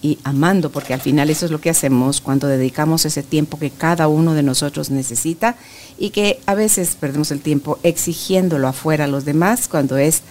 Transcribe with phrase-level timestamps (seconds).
[0.00, 3.70] y amando, porque al final eso es lo que hacemos cuando dedicamos ese tiempo que
[3.70, 5.56] cada uno de nosotros necesita
[5.98, 10.22] y que a veces perdemos el tiempo exigiéndolo afuera a los demás cuando es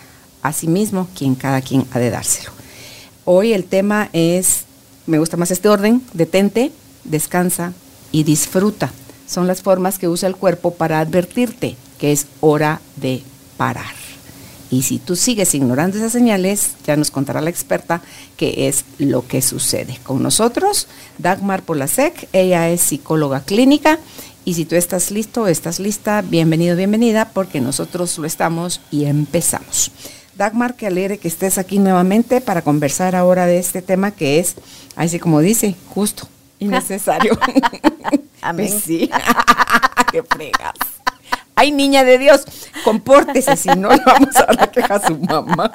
[0.41, 2.52] a sí mismo quien cada quien ha de dárselo.
[3.26, 4.63] Hoy el tema es,
[5.05, 6.71] me gusta más este orden, detente,
[7.04, 7.73] descansa
[8.12, 8.91] y disfruta.
[9.27, 13.23] Son las formas que usa el cuerpo para advertirte que es hora de
[13.57, 14.06] parar.
[14.70, 18.02] Y si tú sigues ignorando esas señales, ya nos contará la experta
[18.35, 19.99] qué es lo que sucede.
[20.03, 23.99] Con nosotros, Dagmar Polasek, ella es psicóloga clínica.
[24.43, 29.91] Y si tú estás listo, estás lista, bienvenido, bienvenida, porque nosotros lo estamos y empezamos.
[30.38, 34.55] Dagmar, que alegre que estés aquí nuevamente para conversar ahora de este tema que es,
[34.95, 36.27] así como dice, justo
[36.60, 37.38] y necesario.
[38.41, 38.70] Amén.
[38.71, 39.10] Pues sí,
[40.12, 40.73] qué fregas.
[41.60, 42.46] Ay, niña de Dios,
[42.84, 45.72] compórtese, si no le vamos a dar queja a su mamá.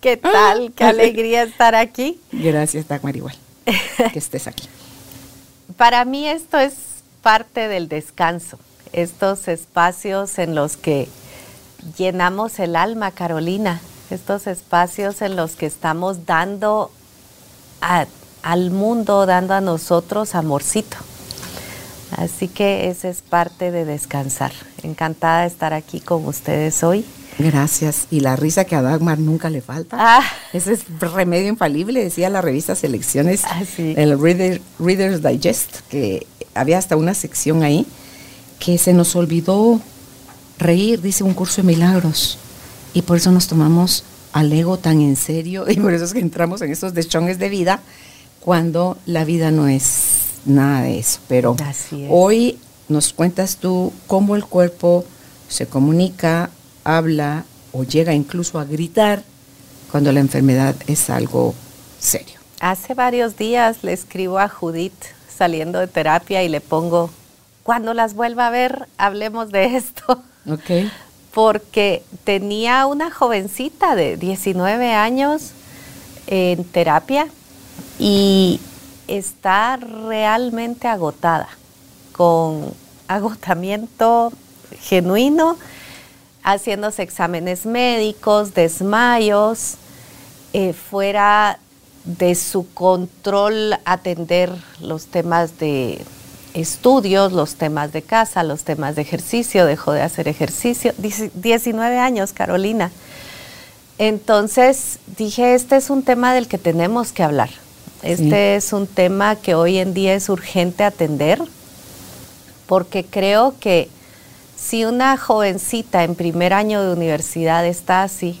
[0.00, 0.72] ¿Qué tal?
[0.72, 2.20] Qué alegría estar aquí.
[2.30, 3.34] Gracias, Dagmar, igual,
[4.12, 4.68] que estés aquí.
[5.76, 6.74] Para mí esto es
[7.22, 8.56] parte del descanso,
[8.92, 11.08] estos espacios en los que
[11.98, 16.92] llenamos el alma, Carolina, estos espacios en los que estamos dando
[17.80, 18.06] a-
[18.44, 20.98] al mundo, dando a nosotros amorcito.
[22.16, 24.52] Así que esa es parte de descansar.
[24.82, 27.04] Encantada de estar aquí con ustedes hoy.
[27.38, 28.06] Gracias.
[28.10, 29.96] Y la risa que a Dagmar nunca le falta.
[29.98, 30.22] Ah.
[30.52, 33.94] Ese es remedio infalible, decía la revista Selecciones, Ah, sí.
[33.96, 37.86] el Reader- Reader's Digest, que había hasta una sección ahí
[38.58, 39.80] que se nos olvidó
[40.58, 42.38] reír, dice un curso de milagros.
[42.94, 44.04] Y por eso nos tomamos
[44.34, 47.48] al ego tan en serio y por eso es que entramos en esos deschongues de
[47.48, 47.80] vida
[48.40, 49.86] cuando la vida no es
[50.44, 51.20] nada de eso.
[51.28, 52.08] Pero Así es.
[52.12, 52.58] hoy
[52.88, 55.04] nos cuentas tú cómo el cuerpo
[55.48, 56.50] se comunica,
[56.84, 59.22] habla o llega incluso a gritar
[59.90, 61.54] cuando la enfermedad es algo
[61.98, 62.40] serio.
[62.60, 64.94] Hace varios días le escribo a Judith
[65.36, 67.10] saliendo de terapia y le pongo,
[67.62, 70.22] cuando las vuelva a ver, hablemos de esto.
[70.48, 70.90] Ok.
[71.34, 75.50] Porque tenía una jovencita de 19 años
[76.26, 77.26] en terapia
[77.98, 78.60] y
[79.18, 81.48] está realmente agotada,
[82.12, 82.72] con
[83.08, 84.32] agotamiento
[84.80, 85.56] genuino,
[86.42, 89.74] haciéndose exámenes médicos, desmayos,
[90.52, 91.58] eh, fuera
[92.04, 94.50] de su control atender
[94.80, 96.00] los temas de
[96.54, 100.92] estudios, los temas de casa, los temas de ejercicio, dejó de hacer ejercicio.
[100.98, 102.90] Dice- 19 años, Carolina.
[103.98, 107.50] Entonces dije, este es un tema del que tenemos que hablar.
[108.02, 111.40] Este es un tema que hoy en día es urgente atender,
[112.66, 113.88] porque creo que
[114.56, 118.40] si una jovencita en primer año de universidad está así,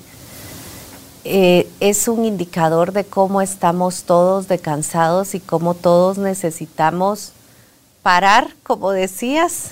[1.24, 7.30] eh, es un indicador de cómo estamos todos de cansados y cómo todos necesitamos
[8.02, 9.66] parar, como decías,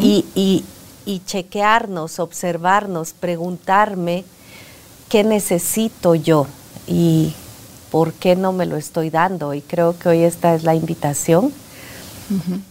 [0.00, 0.64] y, y-
[1.04, 4.24] y chequearnos, observarnos, preguntarme
[5.08, 6.48] qué necesito yo.
[6.88, 7.32] Y
[7.96, 9.54] por qué no me lo estoy dando.
[9.54, 11.50] Y creo que hoy esta es la invitación.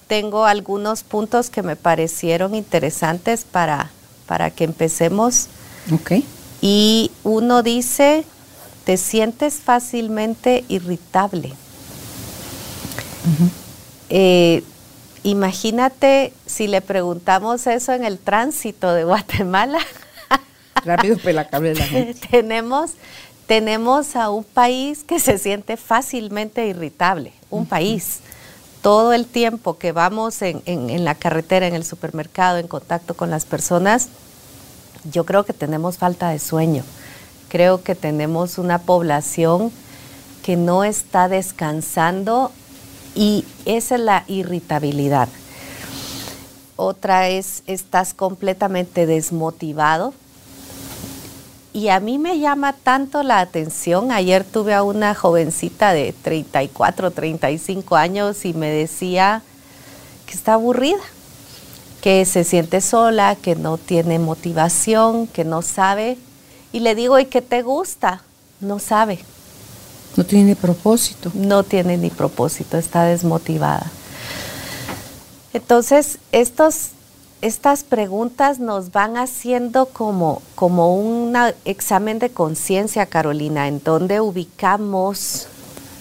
[0.06, 3.90] Tengo algunos puntos que me parecieron interesantes para,
[4.28, 5.48] para que empecemos.
[5.92, 6.24] Ok.
[6.62, 8.24] Y uno dice,
[8.84, 11.54] te sientes fácilmente irritable.
[14.12, 14.64] Eh,
[15.24, 19.80] imagínate si le preguntamos eso en el tránsito de Guatemala.
[20.86, 22.28] Rápido pelacable la gente.
[22.30, 22.92] tenemos,
[23.48, 28.20] tenemos a un país que se siente fácilmente irritable, un país.
[28.82, 33.14] Todo el tiempo que vamos en, en- en la carretera, en el supermercado, en contacto
[33.16, 34.10] con las personas,
[35.12, 36.84] yo creo que tenemos falta de sueño.
[37.50, 39.72] Creo que tenemos una población
[40.44, 42.52] que no está descansando
[43.16, 45.30] y esa es la irritabilidad.
[46.76, 50.14] Otra es, estás completamente desmotivado.
[51.76, 54.14] Y a mí me llama tanto la atención.
[54.14, 59.42] Ayer tuve a una jovencita de 34, 35 años y me decía
[60.26, 61.02] que está aburrida,
[62.00, 66.18] que se siente sola, que no tiene motivación, que no sabe.
[66.72, 68.22] Y le digo, ¿y qué te gusta?
[68.62, 69.20] No sabe.
[70.16, 71.30] No tiene propósito.
[71.34, 73.92] No tiene ni propósito, está desmotivada.
[75.52, 76.92] Entonces, estos,
[77.46, 85.48] estas preguntas nos van haciendo como, como un examen de conciencia, Carolina, en donde ubicamos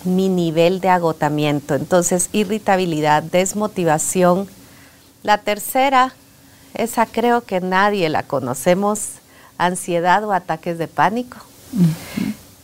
[0.05, 1.75] mi nivel de agotamiento.
[1.75, 4.49] Entonces, irritabilidad, desmotivación.
[5.23, 6.15] La tercera,
[6.73, 9.01] esa creo que nadie la conocemos,
[9.59, 11.37] ansiedad o ataques de pánico.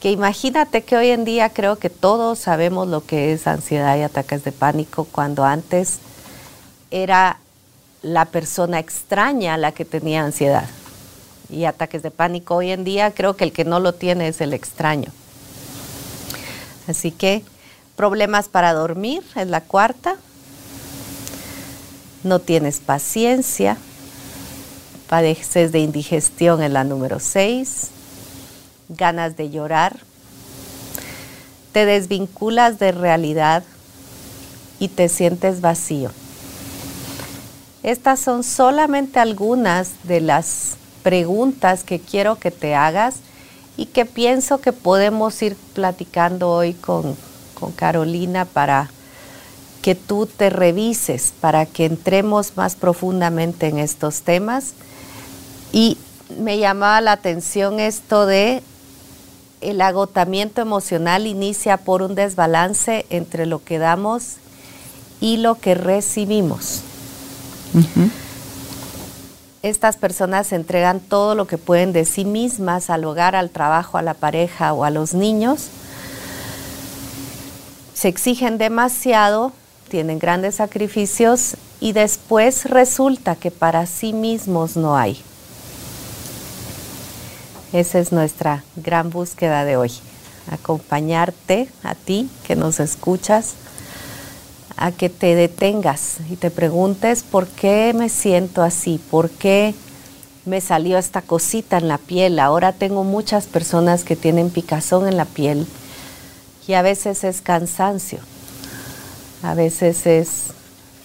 [0.00, 4.03] Que imagínate que hoy en día creo que todos sabemos lo que es ansiedad y
[4.03, 5.99] ataques de pánico, cuando antes
[6.91, 7.37] era
[8.02, 10.69] la persona extraña la que tenía ansiedad
[11.50, 12.56] y ataques de pánico.
[12.56, 15.11] Hoy en día creo que el que no lo tiene es el extraño.
[16.87, 17.44] Así que
[17.97, 20.17] problemas para dormir es la cuarta.
[22.23, 23.76] No tienes paciencia.
[25.08, 27.88] Padeces de indigestión es la número seis.
[28.88, 29.99] Ganas de llorar.
[31.73, 33.62] Te desvinculas de realidad
[34.79, 36.11] y te sientes vacío.
[37.82, 43.17] Estas son solamente algunas de las preguntas que quiero que te hagas
[43.79, 47.17] y que pienso que podemos ir platicando hoy con,
[47.77, 48.88] Carolina para
[49.82, 54.73] que tú te revises, para que entremos más profundamente en estos temas.
[55.71, 55.99] Y
[56.38, 58.62] me llamaba la atención esto de
[59.61, 64.37] el agotamiento emocional inicia por un desbalance entre lo que damos
[65.21, 66.83] y lo que recibimos
[69.63, 74.03] estas personas entregan todo lo que pueden de sí mismas al hogar, al trabajo, a
[74.03, 75.69] la pareja o a los niños.
[77.93, 79.53] Se exigen demasiado,
[79.89, 85.23] tienen grandes sacrificios y después resulta que para sí mismos no hay.
[87.73, 89.93] Esa es nuestra gran búsqueda de hoy,
[90.51, 93.55] acompañarte a ti que nos escuchas
[94.81, 99.75] a que te detengas y te preguntes por qué me siento así, por qué
[100.47, 102.38] me salió esta cosita en la piel.
[102.38, 105.67] Ahora tengo muchas personas que tienen picazón en la piel
[106.67, 108.21] y a veces es cansancio,
[109.43, 110.55] a veces es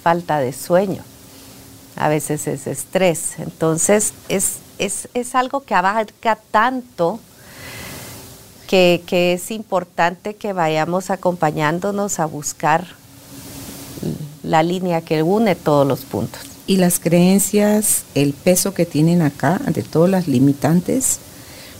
[0.01, 1.03] falta de sueño,
[1.97, 3.39] a veces es estrés.
[3.39, 7.19] Entonces es, es, algo que abarca tanto
[8.69, 13.03] que, que es importante que vayamos acompañándonos a buscar
[14.45, 16.41] la línea que une todos los puntos.
[16.67, 21.19] Y las creencias, el peso que tienen acá, de todas las limitantes,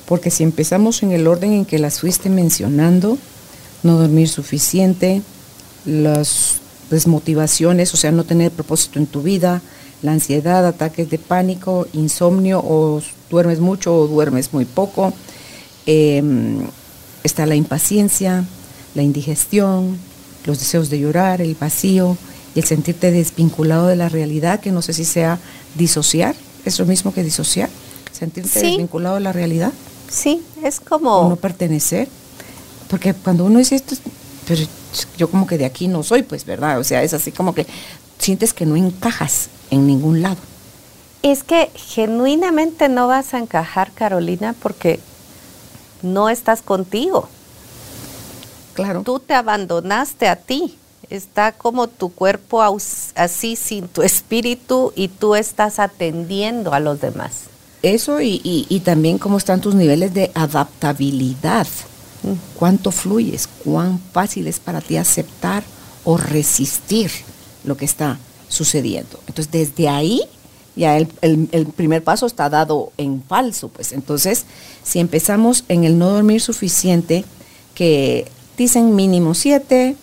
[0.06, 3.18] porque si empezamos en el orden en que las fuiste mencionando,
[3.84, 5.22] no dormir suficiente,
[5.86, 6.58] las
[6.90, 9.62] desmotivaciones, o sea, no tener propósito en tu vida,
[10.02, 15.14] la ansiedad, ataques de pánico, insomnio, o duermes mucho o duermes muy poco,
[15.88, 16.68] em,
[17.24, 18.44] está la impaciencia,
[18.94, 19.98] la indigestión,
[20.46, 22.18] los deseos de llorar, el vacío
[22.56, 25.38] y el sentirte desvinculado de la realidad, que no sé si sea
[25.76, 27.70] disociar, es lo mismo que disociar,
[28.12, 29.74] sentirte desvinculado de la realidad.
[30.10, 31.18] Sí, es como...
[31.18, 32.08] O no pertenecer,
[32.90, 33.96] porque cuando uno dice esto,
[34.48, 34.62] pero
[35.18, 36.80] yo como que de aquí no soy, pues, ¿verdad?
[36.80, 37.68] O sea, es así como que
[38.18, 40.38] sientes que no encajas en ningún lado.
[41.24, 45.00] Es que genuinamente no vas a encajar, Carolina, porque
[46.04, 47.28] no estás contigo.
[48.76, 49.02] Claro.
[49.04, 50.78] Tú te abandonaste a ti.
[51.10, 52.62] Está como tu cuerpo
[53.16, 57.44] así sin tu espíritu y tú estás atendiendo a los demás.
[57.82, 61.68] Eso y, también cómo están tus niveles de adaptabilidad.
[62.24, 62.34] Mm.
[62.58, 65.64] Cuánto fluyes, cuán fácil es para ti aceptar
[66.04, 67.12] o resistir
[67.64, 69.20] lo que está sucediendo.
[69.28, 70.22] Entonces, desde ahí
[70.76, 73.70] ya el, el, primer paso está dado en falso.
[73.70, 74.46] Pues entonces,
[74.84, 77.24] si empezamos en el no dormir suficiente,
[77.76, 79.98] que Dicen mínimo siete,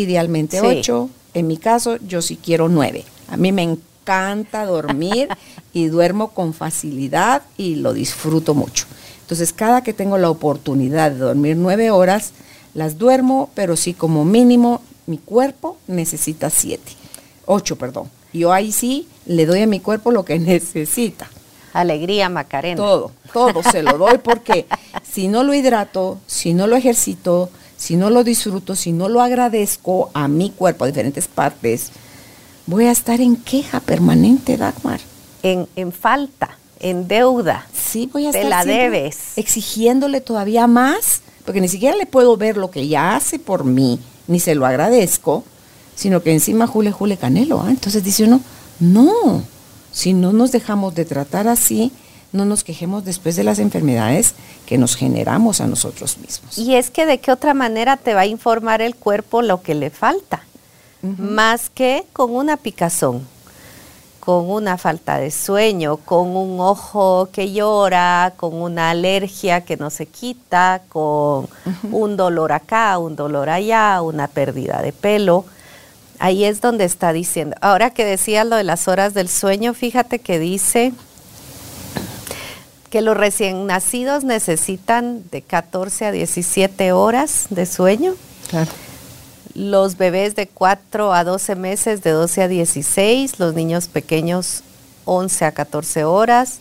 [0.00, 1.10] idealmente ocho.
[1.34, 3.04] En mi caso, yo sí quiero nueve.
[3.28, 5.28] A mí me encanta dormir
[5.72, 8.86] y duermo con facilidad y lo disfruto mucho.
[9.20, 12.32] Entonces, cada que tengo la oportunidad de dormir nueve horas,
[12.74, 16.92] las duermo, pero sí como mínimo mi cuerpo necesita siete.
[17.44, 18.10] Ocho, perdón.
[18.32, 21.28] Yo ahí sí le doy a mi cuerpo lo que necesita.
[21.72, 22.76] Alegría, Macarena.
[22.76, 24.66] Todo, todo se lo doy porque
[25.02, 29.20] si no lo hidrato, si no lo ejercito, si no lo disfruto, si no lo
[29.20, 31.90] agradezco a mi cuerpo, a diferentes partes,
[32.66, 35.00] voy a estar en queja permanente, Dagmar.
[35.42, 37.66] En, en falta, en deuda.
[37.74, 39.36] Sí, voy a Te la debes.
[39.36, 44.00] Exigiéndole todavía más, porque ni siquiera le puedo ver lo que ella hace por mí,
[44.26, 45.44] ni se lo agradezco,
[45.94, 47.60] sino que encima jule, jule canelo.
[47.62, 47.70] ¿ah?
[47.70, 48.40] Entonces dice uno,
[48.80, 49.42] no,
[49.92, 51.92] si no nos dejamos de tratar así,
[52.36, 54.34] no nos quejemos después de las enfermedades
[54.66, 56.58] que nos generamos a nosotros mismos.
[56.58, 59.74] Y es que de qué otra manera te va a informar el cuerpo lo que
[59.74, 60.42] le falta,
[61.02, 63.26] más que con una picazón,
[64.18, 69.88] con una falta de sueño, con un ojo que llora, con una alergia que no
[69.88, 71.48] se quita, con
[71.92, 75.44] un dolor acá, un dolor allá, una pérdida de pelo.
[76.18, 77.54] Ahí es donde está diciendo.
[77.60, 80.92] Ahora que decía lo de las horas del sueño, fíjate que dice
[82.90, 88.14] que los recién nacidos necesitan de 14 a 17 horas de sueño.
[89.54, 94.62] Los bebés de 4 a 12 meses de 12 a 16, los niños pequeños
[95.06, 96.58] 11 a 14 horas,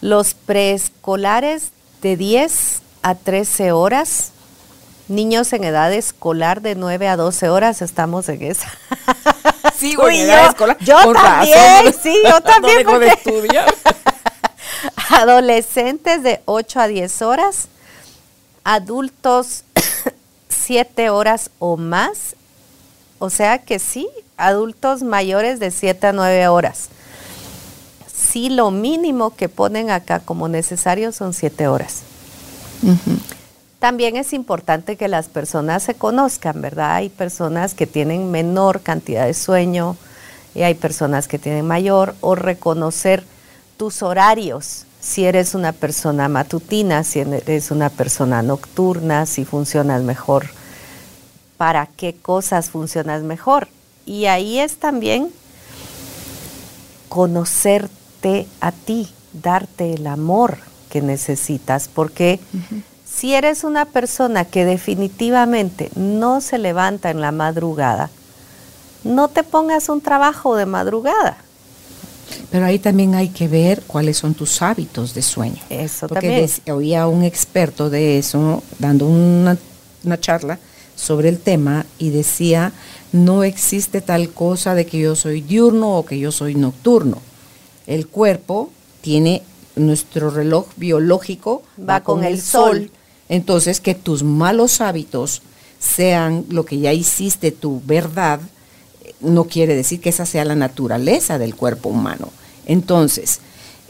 [0.00, 4.32] los preescolares de 10 a 13 horas,
[5.08, 8.68] niños en edad escolar de 9 a 12 horas, estamos en esa.
[9.76, 10.78] Sí, en edad escolar.
[10.80, 12.86] Yo también, sí, yo también.
[12.86, 13.74] no de estudiar.
[15.10, 17.68] Adolescentes de 8 a 10 horas,
[18.64, 19.64] adultos
[20.48, 22.36] 7 horas o más,
[23.18, 26.88] o sea que sí, adultos mayores de 7 a 9 horas.
[28.12, 32.02] Sí, lo mínimo que ponen acá como necesario son 7 horas.
[33.78, 36.94] También es importante que las personas se conozcan, ¿verdad?
[36.94, 39.96] Hay personas que tienen menor cantidad de sueño
[40.54, 43.24] y hay personas que tienen mayor, o reconocer
[43.76, 50.46] tus horarios, si eres una persona matutina, si eres una persona nocturna, si funcionas mejor,
[51.56, 53.68] para qué cosas funcionas mejor.
[54.06, 55.30] Y ahí es también
[57.08, 62.40] conocerte a ti, darte el amor que necesitas, porque
[63.04, 68.10] si eres una persona que definitivamente no se levanta en la madrugada,
[69.04, 71.38] no te pongas un trabajo de madrugada.
[72.50, 75.62] Pero ahí también hay que ver cuáles son tus hábitos de sueño.
[75.70, 76.76] Eso Porque también.
[76.76, 79.56] oía un experto de eso dando una,
[80.04, 80.58] una charla
[80.94, 82.72] sobre el tema y decía,
[83.12, 87.18] no existe tal cosa de que yo soy diurno o que yo soy nocturno.
[87.86, 88.70] El cuerpo
[89.00, 89.42] tiene
[89.76, 92.90] nuestro reloj biológico Va con el sol.
[93.28, 95.42] Entonces, que tus malos hábitos
[95.78, 98.40] sean lo que ya hiciste tu verdad,
[99.22, 102.28] no quiere decir que esa sea la naturaleza del cuerpo humano.
[102.66, 103.40] Entonces,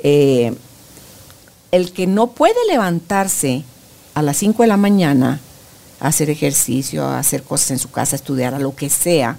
[0.03, 0.55] eh,
[1.71, 3.65] el que no puede levantarse
[4.15, 5.41] a las 5 de la mañana
[6.01, 9.39] a hacer ejercicio, a hacer cosas en su casa, a estudiar, a lo que sea,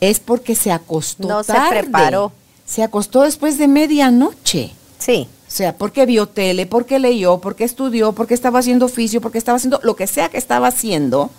[0.00, 1.80] es porque se acostó No se tarde.
[1.80, 2.32] preparó.
[2.64, 4.70] Se acostó después de medianoche.
[4.98, 9.38] Sí, O sea, porque vio tele, porque leyó, porque estudió, porque estaba haciendo oficio, porque
[9.38, 11.30] estaba haciendo lo que sea que estaba haciendo,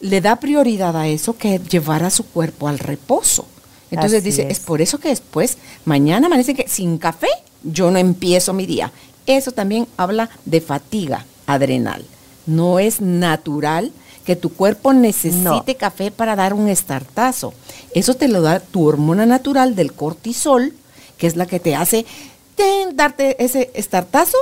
[0.00, 3.46] le da prioridad a eso que llevar a su cuerpo al reposo.
[3.90, 4.58] Entonces Así dice, es.
[4.58, 4.60] es.
[4.60, 7.28] por eso que después, mañana amanece que sin café
[7.62, 8.92] yo no empiezo mi día.
[9.26, 12.04] Eso también habla de fatiga adrenal.
[12.46, 13.92] No es natural
[14.24, 17.52] que tu cuerpo necesite café para dar un estartazo.
[17.94, 20.74] Eso te lo da tu hormona natural del cortisol,
[21.18, 22.06] que es la que te hace
[22.54, 24.38] ten, darte ese estartazo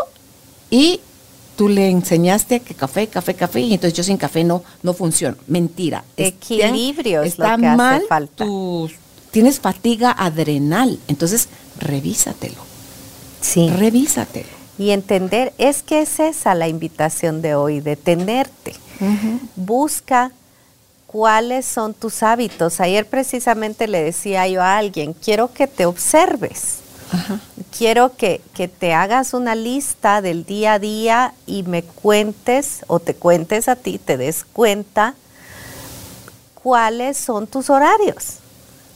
[0.71, 1.01] y
[1.59, 5.37] tú le enseñaste que café, café, café, y entonces yo sin café no, no funciono.
[5.49, 6.05] Mentira.
[6.17, 8.45] Está- Equilibrio es lo que hace mal falta.
[8.45, 8.89] tu-
[9.33, 11.49] tienes fatiga adrenal, entonces
[11.81, 12.61] revísatelo,
[13.41, 13.69] sí.
[13.71, 14.47] revísatelo.
[14.79, 18.75] Y entender, es que es esa la invitación de hoy, detenerte.
[19.57, 20.31] Busca
[21.09, 22.81] cuáles son tus hábitos.
[22.81, 26.79] Ayer precisamente le decía yo a alguien, quiero que te observes.
[27.13, 27.41] Ajá.
[27.77, 33.01] Quiero que, que te hagas una lista del día a día y me cuentes o
[33.01, 35.15] te cuentes a ti, te des cuenta
[36.55, 38.39] cuáles son tus horarios.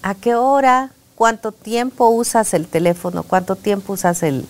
[0.03, 0.91] ¿A qué hora?
[1.15, 3.23] ¿Cuánto tiempo usas el teléfono?
[3.23, 4.47] ¿Cuánto tiempo usas el...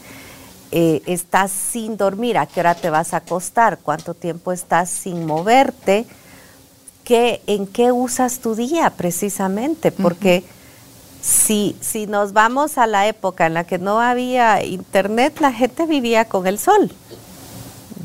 [0.70, 2.38] eh, estás sin dormir?
[2.38, 3.78] ¿A qué hora te vas a acostar?
[3.82, 6.06] ¿Cuánto tiempo estás sin moverte?
[7.04, 9.92] ¿Qué, ¿En qué usas tu día precisamente?
[9.92, 10.44] Porque
[11.22, 15.86] si, si nos vamos a la época en la que no había internet, la gente
[15.86, 16.90] vivía con el sol.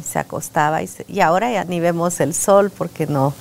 [0.08, 3.34] Se acostaba y, se- y ahora ya ni vemos el sol porque no,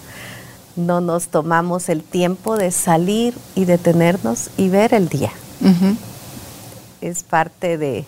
[0.76, 5.30] no nos tomamos el tiempo de salir y detenernos y ver el día.
[7.02, 8.04] Es parte de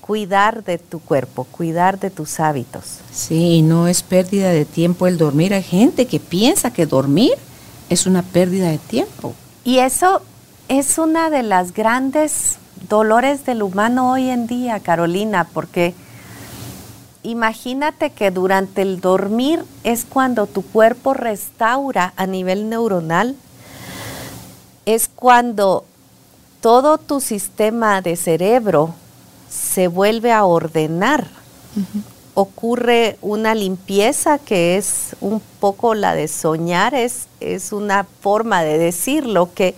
[0.00, 2.98] cuidar de tu cuerpo, cuidar de tus hábitos.
[3.12, 5.54] Sí, no es pérdida de tiempo el dormir.
[5.54, 7.32] Hay gente que piensa que dormir
[7.88, 9.34] es una pérdida de tiempo.
[9.64, 10.22] Y eso
[10.68, 15.94] es una de las grandes dolores del humano hoy en día, Carolina, porque
[17.22, 23.36] imagínate que durante el dormir es cuando tu cuerpo restaura a nivel neuronal,
[24.84, 25.84] es cuando
[26.60, 28.94] todo tu sistema de cerebro
[29.48, 31.28] se vuelve a ordenar.
[32.34, 38.78] Ocurre una limpieza que es un poco la de soñar, es, es una forma de
[38.78, 39.74] decirlo que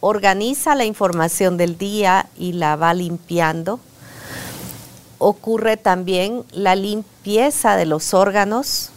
[0.00, 3.80] organiza la información del día y la va limpiando.
[5.18, 8.90] Ocurre también la limpieza de los órganos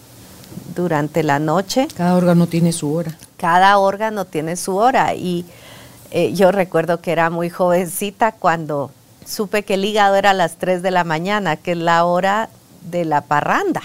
[0.75, 1.87] durante la noche.
[1.95, 3.17] Cada órgano tiene su hora.
[3.37, 5.45] Cada órgano tiene su hora y
[6.11, 8.91] eh, yo recuerdo que era muy jovencita cuando
[9.25, 12.49] supe que el hígado era a las 3 de la mañana, que es la hora
[12.81, 13.81] de la parranda.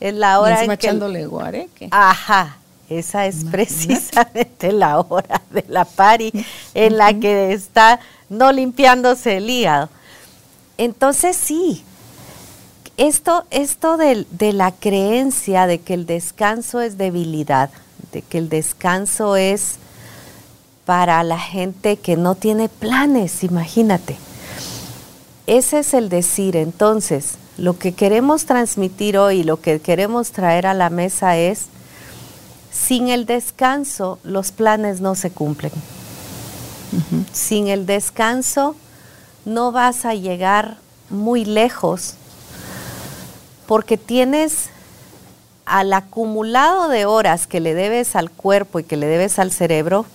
[0.00, 1.26] Es la hora en que...
[1.26, 1.88] guareque.
[1.90, 2.56] Ajá,
[2.88, 6.32] esa es precisamente la hora de la pari
[6.74, 9.90] en la que está no limpiándose el hígado.
[10.78, 11.84] Entonces sí,
[12.96, 17.70] esto, esto de, de, la creencia de que el descanso es debilidad,
[18.12, 19.76] de que el descanso es
[20.84, 24.16] para la gente que no tiene planes, imagínate.
[25.46, 26.56] Ese es el decir.
[26.56, 31.66] Entonces, lo que queremos transmitir hoy, lo que queremos traer a la mesa es,
[32.70, 35.72] sin el descanso los planes no se cumplen.
[37.32, 38.76] Sin el descanso
[39.44, 40.78] no vas a llegar
[41.10, 42.14] muy lejos
[43.66, 44.70] porque tienes
[45.66, 50.06] al acumulado de horas que le debes al cuerpo y que le debes al cerebro,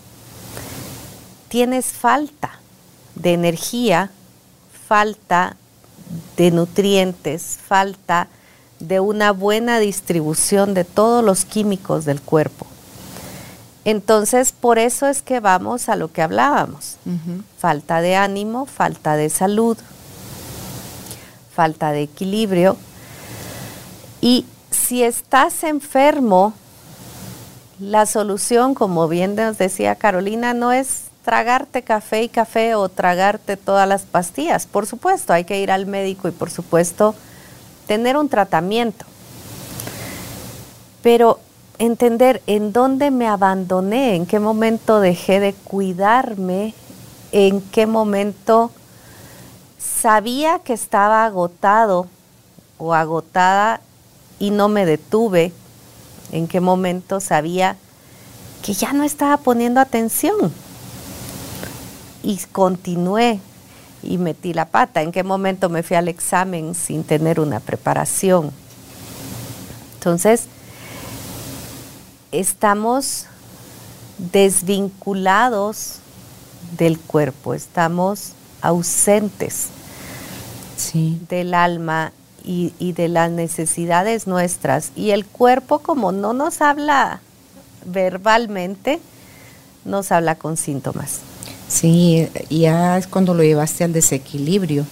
[1.50, 2.60] tienes falta
[3.16, 4.10] de energía,
[4.88, 5.58] falta
[6.38, 8.28] de nutrientes, falta
[8.80, 12.66] de una buena distribución de todos los químicos del cuerpo.
[13.86, 16.98] Entonces, por eso es que vamos a lo que hablábamos.
[17.58, 19.78] Falta de ánimo, falta de salud,
[21.54, 22.78] falta de equilibrio.
[24.22, 26.54] Y si estás enfermo,
[27.80, 33.58] la solución, como bien nos decía Carolina, no es tragarte café y café o tragarte
[33.58, 34.66] todas las pastillas.
[34.68, 37.16] Por supuesto, hay que ir al médico y por supuesto
[37.88, 39.06] tener un tratamiento.
[41.02, 41.40] Pero
[41.80, 46.74] entender en dónde me abandoné, en qué momento dejé de cuidarme,
[47.32, 48.72] en qué momento
[49.80, 52.08] sabía que estaba agotado
[52.78, 53.82] o agotada
[54.40, 55.54] y no me detuve,
[56.32, 57.78] en qué momento sabía
[58.62, 60.54] que ya no estaba poniendo atención
[62.24, 63.40] y continué
[64.02, 65.02] y metí la pata.
[65.02, 68.52] ¿En qué momento me fui al examen sin tener una preparación?
[69.96, 70.46] Entonces,
[72.32, 73.26] estamos
[74.18, 76.00] desvinculados
[76.78, 78.32] del cuerpo, estamos
[78.62, 79.68] ausentes
[81.30, 82.12] del alma
[82.44, 84.92] y, y, de las necesidades nuestras.
[84.96, 87.22] Y el cuerpo, como no nos habla
[87.86, 89.00] verbalmente,
[89.86, 91.22] nos habla con síntomas.
[91.74, 94.86] Sí, ya es cuando lo llevaste al desequilibrio.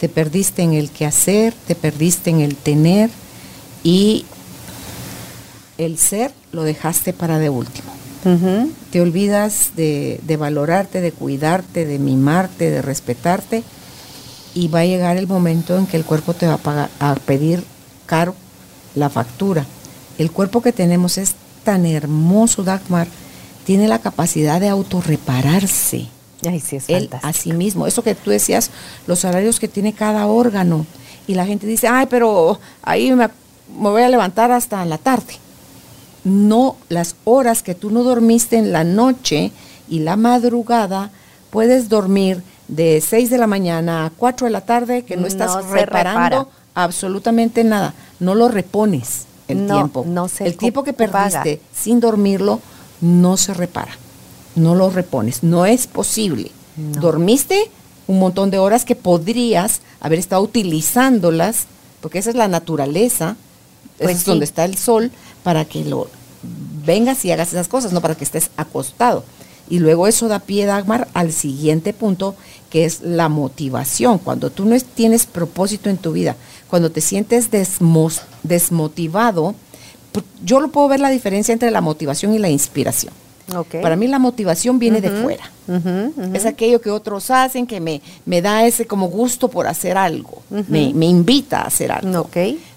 [0.00, 3.08] Te perdiste en el quehacer, te perdiste en el tener
[3.84, 4.24] y
[5.76, 7.92] el ser lo dejaste para de último.
[8.90, 13.62] Te olvidas de, valorarte, de cuidarte, de mimarte, de respetarte
[14.54, 17.62] y va a llegar el momento en que el cuerpo te va a, a pedir
[18.06, 18.34] caro
[18.96, 19.64] la factura.
[20.18, 23.06] El cuerpo que tenemos es tan hermoso, Dagmar,
[23.68, 26.06] tiene la capacidad de autorrepararse.
[26.48, 27.86] Ay, sí, es Él a sí mismo.
[27.86, 28.70] Eso que tú decías,
[29.06, 30.86] los horarios que tiene cada órgano.
[31.26, 33.28] Y la gente dice, ay, pero ahí me,
[33.68, 35.34] voy a levantar hasta la tarde.
[36.24, 39.52] No, las horas que tú no dormiste en la noche
[39.86, 41.10] y la madrugada,
[41.50, 45.66] puedes dormir de 6 de la mañana a 4 de la tarde, que no, estás
[45.66, 47.92] reparando absolutamente nada.
[48.18, 50.06] No lo repones el tiempo.
[50.08, 52.62] No el tiempo que perdiste sin dormirlo
[53.00, 53.92] no se repara,
[54.54, 56.50] no lo repones, no es posible.
[56.76, 57.70] Dormiste
[58.06, 61.66] un montón de horas que podrías haber estado utilizándolas,
[62.00, 63.36] porque esa es la naturaleza,
[63.98, 65.10] pues es donde está el sol,
[65.42, 66.08] para que lo
[66.84, 69.24] vengas y hagas esas cosas, no para que estés acostado.
[69.68, 72.34] Y luego eso da pie, Dagmar, al siguiente punto,
[72.70, 74.18] que es la motivación.
[74.18, 76.36] Cuando tú no tienes propósito en tu vida,
[76.70, 77.50] cuando te sientes
[78.42, 79.54] desmotivado,
[80.44, 83.12] yo lo puedo ver la diferencia entre la motivación y la inspiración.
[83.80, 85.50] Para mí la motivación viene de fuera.
[86.34, 90.42] Es aquello que otros hacen que me, me da ese como gusto por hacer algo,
[90.50, 92.28] me, me, invita a hacer algo.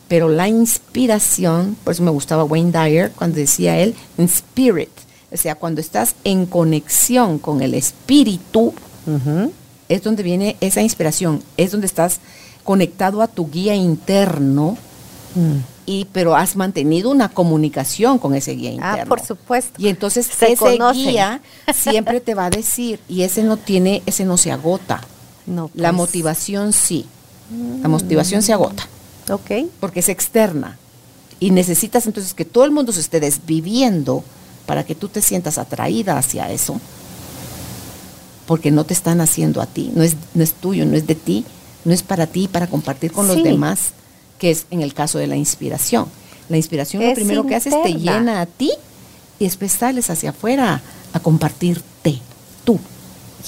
[0.08, 4.90] Pero la inspiración, por eso me gustaba Wayne Dyer cuando decía él, in spirit,
[5.32, 8.74] o sea, cuando estás en conexión con el espíritu,
[9.88, 12.20] es donde viene esa inspiración, es donde estás
[12.64, 14.78] conectado a tu guía interno.
[15.92, 19.02] Y pero has mantenido una comunicación con ese guía interno.
[19.02, 19.74] Ah, por supuesto.
[19.78, 21.42] Y entonces ese guía
[21.74, 25.02] siempre te va a decir y ese no tiene, ese no se agota.
[25.46, 25.98] No, La pues.
[25.98, 27.06] motivación sí.
[27.82, 28.88] La motivación se agota.
[29.30, 29.52] Ok.
[29.82, 30.78] Porque es externa.
[31.42, 34.24] Y necesitas entonces que todo el mundo se esté desviviendo
[34.66, 36.80] para que tú te sientas atraída hacia eso.
[38.46, 39.92] Porque no te están haciendo a ti.
[39.94, 41.44] No es, no es tuyo, no es de ti.
[41.84, 43.92] No es para ti, para compartir con los demás,
[44.42, 46.08] que es en el caso de la inspiración.
[46.50, 48.72] La inspiración lo primero que hace es te llena a ti
[49.38, 50.82] y después sales hacia afuera
[51.14, 52.20] a compartirte
[52.64, 52.80] tú.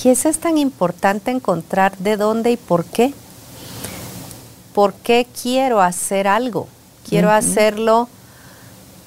[0.04, 3.12] Y eso es tan importante encontrar de dónde y por qué.
[4.76, 6.68] ¿Por qué quiero hacer algo?
[7.10, 8.08] Quiero hacerlo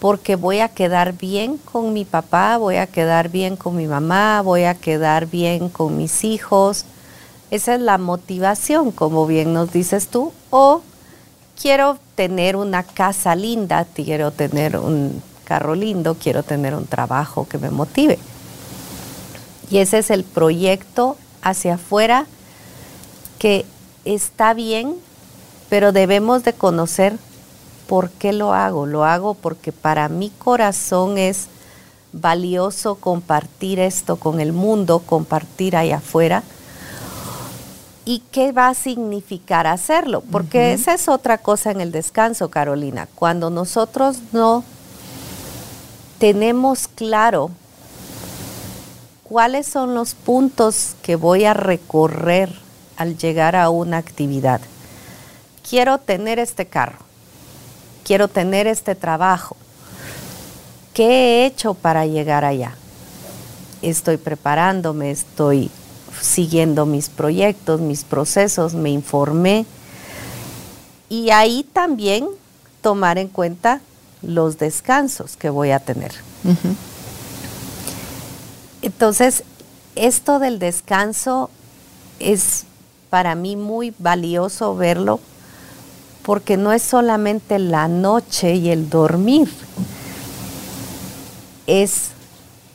[0.00, 4.42] porque voy a quedar bien con mi papá, voy a quedar bien con mi mamá,
[4.42, 6.84] voy a quedar bien con mis hijos.
[7.52, 10.32] Esa es la motivación, como bien nos dices tú.
[10.50, 10.82] O
[11.60, 17.58] quiero tener una casa linda, quiero tener un carro lindo, quiero tener un trabajo que
[17.58, 18.18] me motive.
[19.70, 22.26] Y ese es el proyecto hacia afuera
[23.38, 23.64] que
[24.04, 24.94] está bien,
[25.68, 27.16] pero debemos de conocer
[27.86, 28.86] por qué lo hago.
[28.86, 31.46] Lo hago porque para mi corazón es
[32.12, 36.42] valioso compartir esto con el mundo, compartir allá afuera.
[38.08, 40.20] ¿Y qué va a significar hacerlo?
[40.30, 43.08] Porque esa es otra cosa en el descanso, Carolina.
[43.16, 44.62] Cuando nosotros no
[46.20, 47.50] tenemos claro
[49.24, 52.54] cuáles son los puntos que voy a recorrer
[52.96, 54.60] al llegar a una actividad.
[55.68, 57.00] Quiero tener este carro,
[58.04, 59.56] quiero tener este trabajo.
[60.94, 62.76] ¿Qué he hecho para llegar allá?
[63.82, 65.72] Estoy preparándome, estoy
[66.20, 69.66] siguiendo mis proyectos, mis procesos, me informé.
[71.08, 72.26] Y ahí también
[72.80, 73.80] tomar en cuenta
[74.22, 76.12] los descansos que voy a tener.
[78.82, 79.44] Entonces,
[79.94, 81.50] esto del descanso
[82.18, 82.64] es
[83.10, 85.20] para mí muy valioso verlo
[86.26, 89.48] porque no es solamente la noche y el dormir,
[91.68, 92.08] es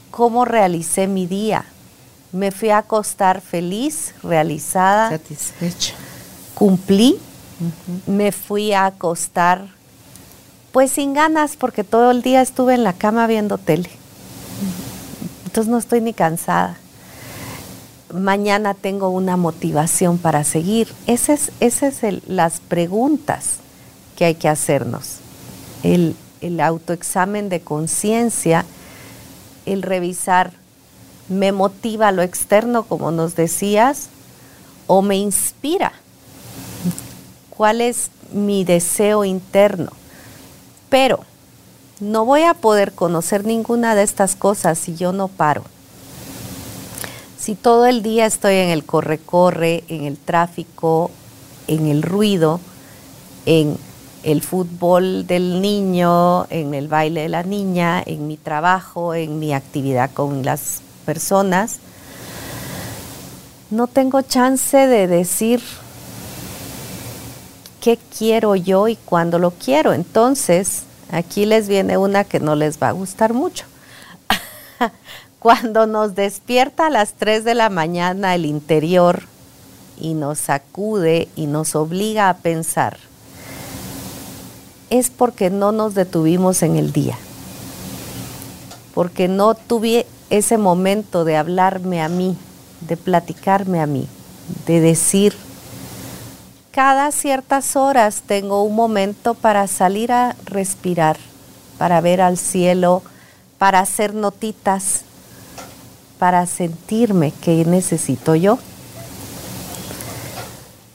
[0.09, 1.65] cómo realicé mi día.
[2.31, 5.93] Me fui a acostar feliz, realizada, satisfecha.
[6.53, 7.19] Cumplí,
[8.07, 9.67] me fui a acostar
[10.71, 13.89] pues sin ganas porque todo el día estuve en la cama viendo tele
[15.51, 16.77] entonces no estoy ni cansada.
[18.13, 20.87] Mañana tengo una motivación para seguir.
[21.07, 23.57] Esas es, es las preguntas
[24.15, 25.17] que hay que hacernos.
[25.83, 28.63] El, el autoexamen de conciencia,
[29.65, 30.53] el revisar,
[31.31, 34.09] ¿me motiva lo externo, como nos decías,
[34.85, 35.93] o me inspira?
[37.49, 39.91] ¿Cuál es mi deseo interno?
[40.89, 41.21] Pero
[42.01, 45.63] no voy a poder conocer ninguna de estas cosas si yo no paro.
[47.39, 51.11] Si todo el día estoy en el corre-corre, en el tráfico,
[51.67, 52.59] en el ruido,
[53.45, 53.77] en
[54.23, 59.53] el fútbol del niño, en el baile de la niña, en mi trabajo, en mi
[59.53, 61.79] actividad con las personas,
[63.69, 65.61] no tengo chance de decir
[67.81, 69.93] qué quiero yo y cuándo lo quiero.
[69.93, 73.65] Entonces, Aquí les viene una que no les va a gustar mucho.
[75.39, 79.23] Cuando nos despierta a las 3 de la mañana el interior
[79.99, 82.97] y nos sacude y nos obliga a pensar,
[84.89, 87.17] es porque no nos detuvimos en el día,
[88.93, 92.35] porque no tuve ese momento de hablarme a mí,
[92.79, 94.07] de platicarme a mí,
[94.65, 95.35] de decir,
[96.71, 101.17] cada ciertas horas tengo un momento para salir a respirar,
[101.77, 103.03] para ver al cielo,
[103.57, 105.01] para hacer notitas,
[106.17, 108.57] para sentirme que necesito yo.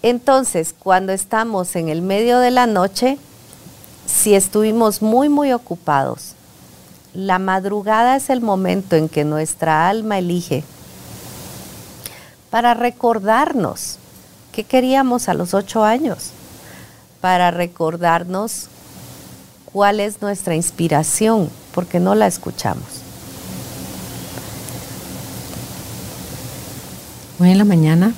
[0.02, 3.18] Entonces, cuando estamos en el medio de la noche,
[4.06, 6.35] si estuvimos muy, muy ocupados,
[7.16, 10.64] la madrugada es el momento en que nuestra alma elige
[12.50, 13.98] para recordarnos
[14.56, 16.30] ¿Qué queríamos a los ocho años?
[17.20, 18.68] Para recordarnos
[19.66, 22.86] cuál es nuestra inspiración, porque no la escuchamos.
[27.38, 28.14] Hoy en la mañana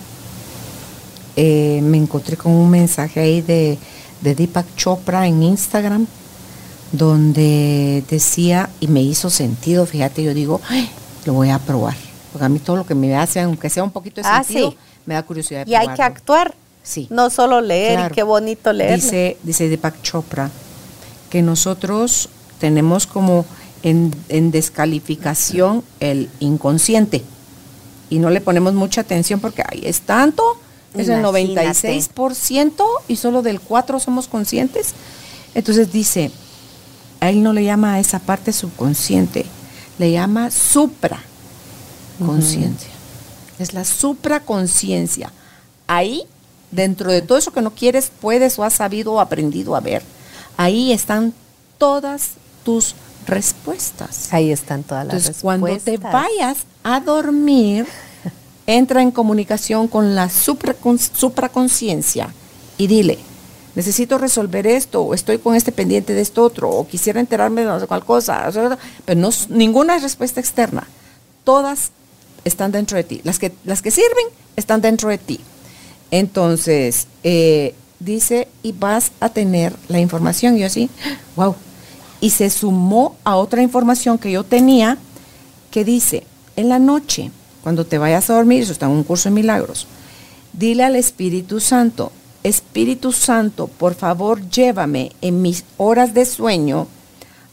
[1.35, 3.77] eh, me encontré con un mensaje ahí de,
[4.21, 6.07] de Deepak Chopra en Instagram,
[6.93, 10.61] donde decía, y me hizo sentido, fíjate, yo digo,
[11.25, 11.97] lo voy a probar,
[12.33, 14.75] porque a mí todo lo que me hace, aunque sea un poquito de ah, sentido,
[15.07, 15.67] me da curiosidad.
[15.67, 16.55] y hay que actuar.
[16.83, 17.07] Sí.
[17.11, 18.99] No solo leer, qué bonito leer.
[18.99, 20.51] Dice, dice Deepak Chopra
[21.29, 23.45] que nosotros tenemos como
[23.83, 24.11] en,
[24.51, 27.23] descalificación el inconsciente
[28.11, 30.43] y no le ponemos mucha atención porque ahí es tanto
[30.95, 34.95] es el 96% y solo del 4 somos conscientes.
[35.55, 36.31] Entonces dice,
[37.21, 39.47] a él no le llama a esa parte subconsciente,
[39.99, 42.91] le llama supraconciencia.
[43.59, 45.33] Es la supraconciencia.
[45.87, 46.25] Ahí,
[46.71, 50.03] dentro de todo eso que no quieres, puedes o has sabido o aprendido a ver,
[50.57, 51.33] ahí están
[51.79, 52.33] todas
[52.65, 52.95] tus
[53.27, 54.33] respuestas.
[54.33, 57.87] Ahí están todas las Entonces, Cuando te vayas a dormir,
[58.67, 62.33] entra en comunicación con la supraconciencia
[62.77, 63.19] y dile,
[63.79, 67.87] necesito resolver esto, o estoy con este pendiente de esto otro, o quisiera enterarme de
[67.87, 68.51] cual cosa,
[69.05, 70.89] pero no, ninguna es respuesta externa.
[71.45, 71.93] Todas
[72.45, 73.21] están dentro de ti.
[73.23, 75.39] Las que, las que sirven están dentro de ti.
[76.11, 80.57] Entonces, eh, dice, y vas a tener la información.
[80.57, 80.91] Y yo así,
[81.37, 81.55] wow.
[82.21, 84.99] Y se sumó a otra información que yo tenía
[85.71, 87.31] que dice, en la noche,
[87.63, 89.87] cuando te vayas a dormir, eso está en un curso de milagros,
[90.53, 92.11] dile al Espíritu Santo,
[92.43, 96.87] Espíritu Santo, por favor llévame en mis horas de sueño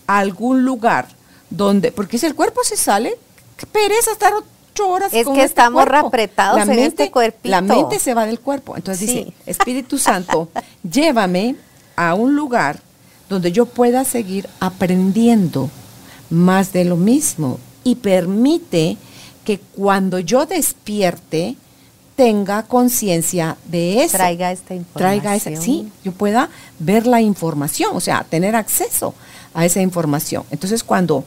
[0.08, 1.08] a algún lugar
[1.50, 3.18] donde, porque si el cuerpo se sale,
[3.58, 5.14] qué pereza estar ocho horas.
[5.14, 7.50] Es que este estamos apretados en este cuerpito.
[7.50, 8.76] La mente se va del cuerpo.
[8.76, 10.50] Entonces dice, Espíritu Santo,
[10.84, 11.56] llévame
[11.96, 12.80] a un lugar
[13.30, 15.70] donde yo pueda seguir aprendiendo
[16.30, 18.98] más de lo mismo y permite
[19.44, 21.56] que cuando yo despierte,
[22.16, 24.18] tenga conciencia de eso.
[24.18, 25.22] Traiga esta información.
[25.22, 26.50] Traiga esa, sí, yo pueda
[26.80, 29.14] ver la información, o sea, tener acceso
[29.54, 30.44] a esa información.
[30.50, 31.24] Entonces, cuando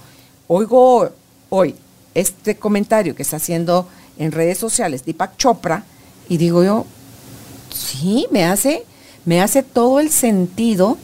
[0.47, 1.11] oigo
[1.51, 1.75] hoy
[2.15, 3.87] este comentario que está haciendo
[4.19, 5.85] en redes sociales Deepak Chopra,
[6.29, 6.87] y digo yo,
[7.73, 8.85] sí, me hace,
[9.25, 10.99] me hace todo el sentido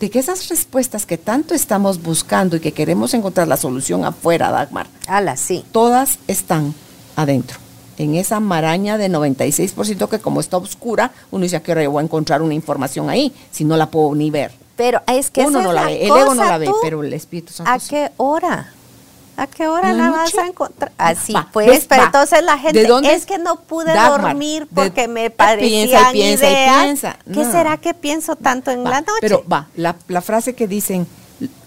[0.00, 4.50] de que esas respuestas que tanto estamos buscando y que queremos encontrar la solución afuera,
[4.50, 5.64] Dagmar, Ala, sí.
[5.70, 6.74] todas están
[7.14, 7.61] adentro
[8.02, 12.00] en esa maraña de 96% que como está oscura, uno dice, ¿a qué hora voy
[12.00, 14.52] a encontrar una información ahí si no la puedo ni ver?
[14.76, 17.52] Pero es que uno no la, ve, el ego no la ve, pero el Espíritu
[17.52, 18.72] Santo ¿A qué hora?
[19.36, 20.92] ¿A qué hora la, vas a encontrar?
[20.98, 26.42] Así pues, pero entonces la gente, es que no pude dormir porque me parecían piensa,
[26.42, 27.16] ideas.
[27.32, 29.18] ¿Qué será que pienso tanto en la noche?
[29.20, 31.06] Pero va, la, la frase que dicen,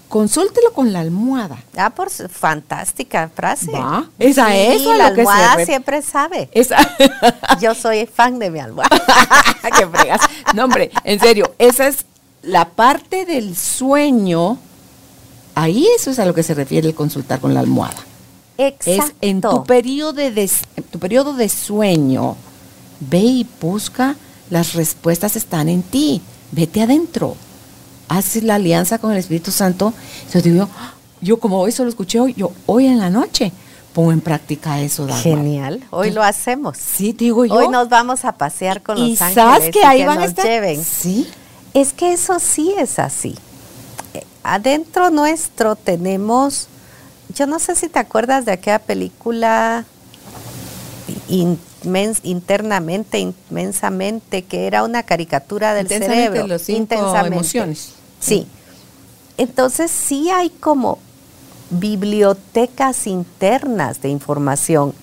[0.08, 1.62] consúltelo con la almohada.
[1.76, 3.70] Ah, por fantástica frase.
[3.72, 4.08] ¿Va?
[4.18, 6.48] Esa es la almohada siempre sabe.
[6.52, 6.76] Esa.
[7.60, 8.98] Yo soy fan de mi almohada.
[9.76, 10.20] Qué fregas.
[10.54, 12.06] No, hombre, en serio, esa es
[12.42, 14.58] la parte del sueño.
[15.54, 17.98] Ahí eso es a lo que se refiere el consultar con la almohada.
[18.58, 18.90] Exacto.
[19.04, 20.50] Es en tu periodo de,
[20.90, 22.36] tu periodo de sueño,
[23.00, 24.16] ve y busca,
[24.50, 26.22] las respuestas están en ti.
[26.52, 27.36] Vete adentro
[28.08, 29.92] haces la alianza con el Espíritu Santo.
[30.32, 30.68] Yo digo,
[31.20, 33.52] yo como hoy solo escuché hoy, yo hoy en la noche
[33.92, 35.08] pongo en práctica eso.
[35.22, 36.76] Genial, hoy lo hacemos.
[36.76, 37.54] Sí, digo yo.
[37.54, 40.44] Hoy nos vamos a pasear con los ángeles sabes que ahí van a estar?
[40.44, 40.84] lleven.
[40.84, 41.28] Sí.
[41.72, 43.34] Es que eso sí es así.
[44.14, 46.68] Eh, adentro nuestro tenemos,
[47.34, 49.84] yo no sé si te acuerdas de aquella película
[52.22, 56.46] internamente, inmensamente, que era una caricatura del cerebro.
[56.46, 57.34] Los intensamente.
[57.34, 57.92] emociones.
[58.20, 58.46] Sí.
[59.36, 60.98] Entonces sí hay como
[61.70, 64.94] bibliotecas internas de información.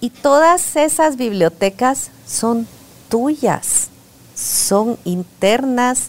[0.00, 2.66] Y todas esas bibliotecas son
[3.08, 3.88] tuyas,
[4.34, 6.08] son internas,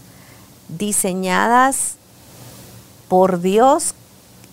[0.67, 1.95] diseñadas
[3.07, 3.93] por Dios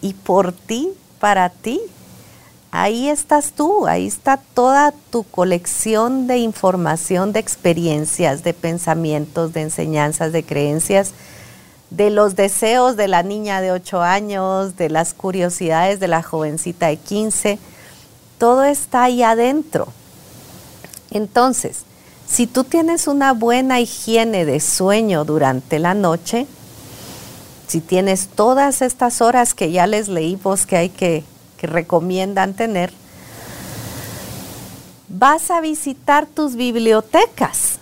[0.02, 1.80] y por ti, para ti
[2.70, 9.62] ahí estás tú, ahí está toda tu colección de información, de experiencias, de pensamientos, de
[9.62, 11.12] enseñanzas, de creencias,
[11.90, 16.86] de los deseos de la niña de 8 años, de las curiosidades de la jovencita
[16.86, 17.58] de 15.
[18.38, 19.88] Todo está ahí adentro.
[21.10, 21.82] Entonces,
[22.28, 26.46] si tú tienes una buena higiene de sueño durante la noche,
[27.66, 31.24] si tienes todas estas horas que ya les leímos que hay que
[31.60, 32.90] que recomiendan tener,
[35.08, 37.78] vas a visitar tus bibliotecas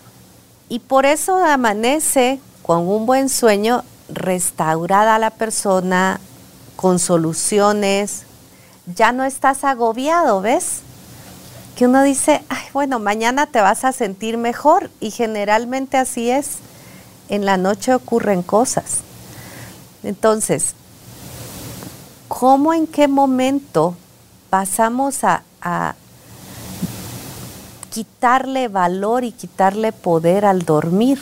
[0.68, 6.18] y por eso amanece con un buen sueño restaurada la persona,
[6.74, 8.24] con soluciones,
[8.96, 10.80] ya no estás agobiado, ¿ves?
[11.76, 16.56] Que uno dice, ay, bueno, mañana te vas a sentir mejor y generalmente así es.
[17.28, 19.02] En la noche ocurren cosas.
[20.02, 20.74] Entonces,
[22.28, 23.96] cómo en qué momento
[24.50, 25.42] pasamos a,
[27.90, 31.18] quitarle valor y quitarle poder al dormir.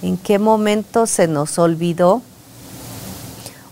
[0.00, 2.22] ¿En qué momento se nos olvidó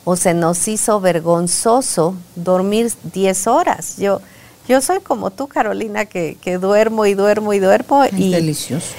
[0.05, 3.97] o se nos hizo vergonzoso dormir 10 horas?
[3.99, 4.21] Yo,
[4.67, 8.05] Yo soy como tú, Carolina, que, duermo y duermo y duermo.
[8.07, 8.95] y, delicioso.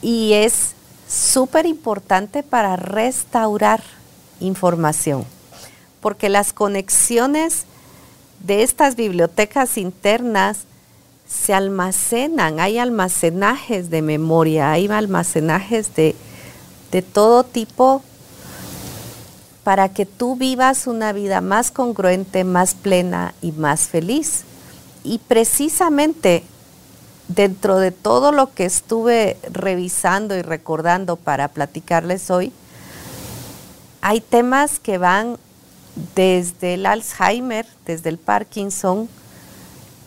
[0.00, 0.74] Y es
[1.08, 3.82] súper importante para restaurar
[4.40, 5.24] información,
[6.00, 7.64] porque las conexiones
[8.40, 10.60] de estas bibliotecas internas
[11.28, 16.14] se almacenan, hay almacenajes de memoria, hay almacenajes de,
[16.92, 18.02] de todo tipo
[19.64, 24.44] para que tú vivas una vida más congruente, más plena y más feliz.
[25.02, 26.44] Y precisamente
[27.26, 32.52] dentro de todo lo que estuve revisando y recordando para platicarles hoy,
[34.00, 35.36] hay temas que van
[36.14, 39.08] desde el Alzheimer, desde el Parkinson,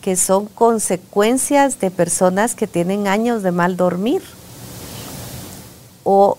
[0.01, 4.21] que son consecuencias de personas que tienen años de mal dormir
[6.03, 6.37] o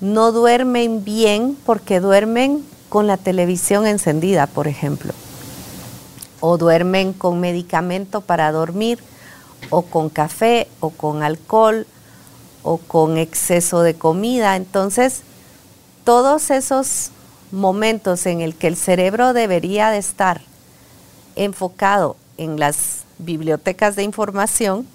[0.00, 5.12] no duermen bien porque duermen con la televisión encendida, por ejemplo,
[6.40, 8.98] o duermen con medicamento para dormir,
[9.70, 11.86] o con café, o con alcohol,
[12.62, 14.56] o con exceso de comida.
[14.56, 15.22] Entonces,
[16.04, 17.10] todos esos
[17.52, 20.42] momentos en el que el cerebro debería de estar
[21.36, 24.86] enfocado en las bibliotecas de información,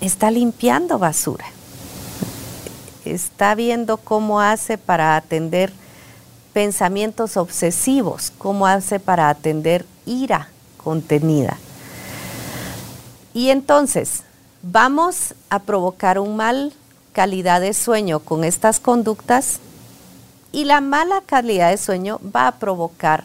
[0.00, 1.46] está limpiando basura.
[3.04, 5.72] Está viendo cómo hace para atender
[6.52, 10.48] pensamientos obsesivos, cómo hace para atender ira
[10.82, 11.58] contenida.
[13.34, 14.22] Y entonces,
[14.62, 16.72] vamos a provocar un mal
[17.12, 19.58] calidad de sueño con estas conductas
[20.52, 23.24] y la mala calidad de sueño va a provocar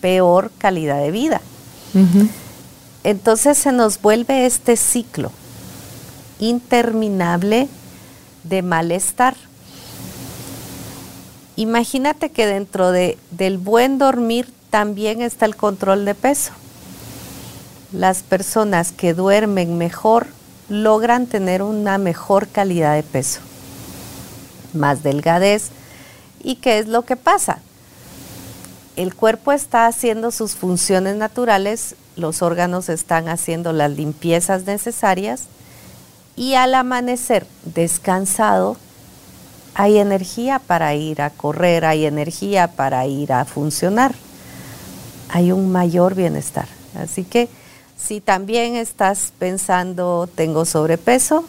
[0.00, 1.40] peor calidad de vida.
[3.04, 5.30] Entonces se nos vuelve este ciclo
[6.38, 7.68] interminable
[8.44, 9.36] de malestar.
[11.56, 16.52] Imagínate que dentro de, del buen dormir también está el control de peso.
[17.92, 20.28] Las personas que duermen mejor
[20.68, 23.40] logran tener una mejor calidad de peso,
[24.74, 25.70] más delgadez.
[26.42, 27.60] ¿Y qué es lo que pasa?
[28.98, 35.44] el cuerpo está haciendo sus funciones naturales, los órganos están haciendo las limpiezas necesarias
[36.34, 38.76] y al amanecer descansado
[39.74, 44.16] hay energía para ir a correr, hay energía para ir a funcionar,
[45.28, 46.66] hay un mayor bienestar.
[46.98, 47.48] Así que
[47.96, 51.44] si también estás pensando tengo sobrepeso,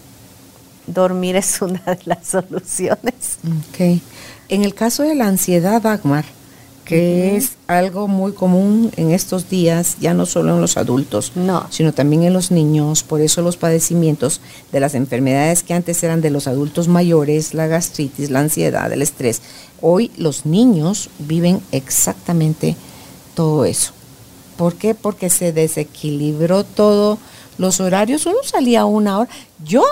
[0.85, 3.39] dormir es una de las soluciones.
[3.43, 4.03] Ok.
[4.49, 6.25] En el caso de la ansiedad, Dagmar,
[6.83, 11.31] que es algo muy común en estos días, ya no solo en los adultos,
[11.69, 13.03] sino también en los niños.
[13.03, 17.67] Por eso los padecimientos de las enfermedades que antes eran de los adultos mayores, la
[17.67, 19.43] gastritis, la ansiedad, el estrés,
[19.81, 22.75] hoy los niños viven exactamente
[23.35, 23.91] todo eso.
[24.57, 24.95] ¿Por qué?
[24.95, 27.19] Porque se desequilibró todo.
[27.59, 29.29] Los horarios, uno salía a una hora.
[29.63, 29.83] Yo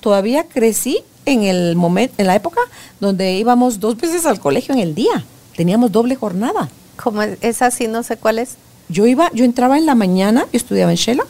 [0.00, 2.60] todavía crecí en el momento, en la época
[3.00, 5.24] donde íbamos dos veces al colegio en el día
[5.56, 6.68] teníamos doble jornada.
[7.02, 7.88] ¿Cómo es así?
[7.88, 8.56] No sé cuál es.
[8.88, 11.24] Yo iba, yo entraba en la mañana, yo estudiaba en Shela,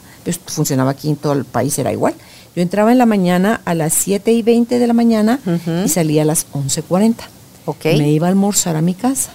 [0.47, 2.15] funcionaba aquí en todo el país, era igual.
[2.57, 5.41] Yo entraba en la mañana a las 7 y 20 de la mañana
[5.85, 7.17] y salía a las 11.40.
[7.67, 7.99] Okay.
[7.99, 9.33] Me iba a almorzar a mi casa.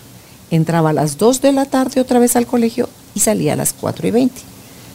[0.51, 3.73] Entraba a las 2 de la tarde otra vez al colegio y salía a las
[3.73, 4.41] 4 y 20.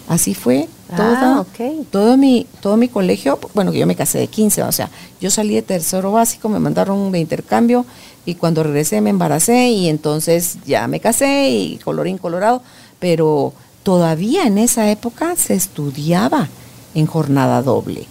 [0.09, 1.44] Así fue ah,
[1.90, 3.38] todo, mi, todo mi colegio.
[3.55, 7.11] Bueno, yo me casé de 15, o sea, yo salí de tercero básico, me mandaron
[7.12, 7.85] de intercambio
[8.27, 12.62] y cuando regresé me embaracé y entonces ya me casé y colorín colorado,
[12.99, 16.49] pero todavía en esa época se estudiaba
[16.94, 18.07] en jornada doble.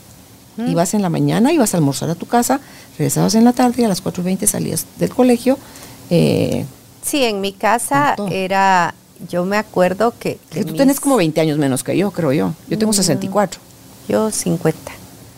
[0.55, 2.59] Ibas en la mañana, ibas a almorzar a tu casa,
[2.99, 5.57] regresabas en la tarde y a las 4.20 salías del colegio.
[6.11, 6.65] Eh,
[7.01, 8.93] sí, en mi casa era,
[9.29, 10.39] yo me acuerdo que...
[10.51, 12.53] tú tienes como 20 años menos que yo, creo yo.
[12.67, 13.59] Yo tengo 64.
[14.07, 14.91] Yo 50.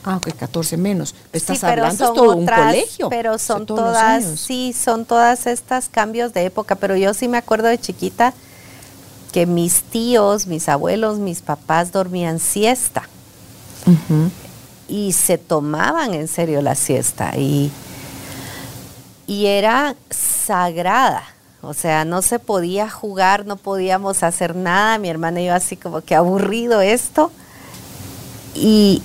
[0.03, 1.15] Ah, ok, 14 menos.
[1.33, 3.09] Estás hablando, es todo un colegio.
[3.09, 6.75] Pero son todas, sí, son todas estas cambios de época.
[6.75, 8.33] Pero yo sí me acuerdo de chiquita
[9.33, 13.09] que mis tíos, mis abuelos, mis papás dormían siesta.
[14.87, 17.35] Y se tomaban en serio la siesta.
[17.35, 17.71] Y,
[19.25, 21.23] y era sagrada.
[21.67, 24.97] O sea, no se podía jugar, no podíamos hacer nada.
[24.97, 27.31] Mi hermana iba así como que aburrido esto.
[28.53, 29.01] Y,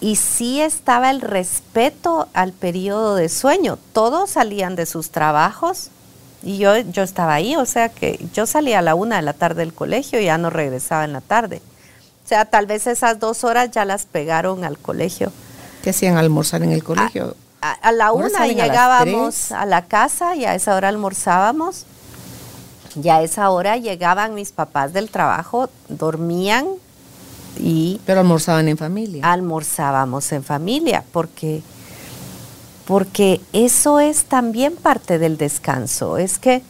[0.00, 3.78] y sí estaba el respeto al periodo de sueño.
[3.92, 5.90] Todos salían de sus trabajos
[6.44, 9.32] y yo, yo estaba ahí, o sea que yo salía a la una de la
[9.32, 11.62] tarde del colegio y ya no regresaba en la tarde.
[12.24, 15.32] O sea, tal vez esas dos horas ya las pegaron al colegio.
[15.82, 17.36] ¿Qué hacían almorzar en el colegio?
[17.60, 21.86] A, la una llegábamos a, la casa y a esa hora almorzábamos.
[22.94, 26.66] Ya a esa hora llegaban mis papás del trabajo, dormían
[27.58, 28.00] y...
[28.06, 29.30] Pero almorzaban en familia.
[29.30, 31.62] Almorzábamos en familia, porque,
[32.86, 36.18] porque eso es también parte del descanso.
[36.18, 36.62] Es que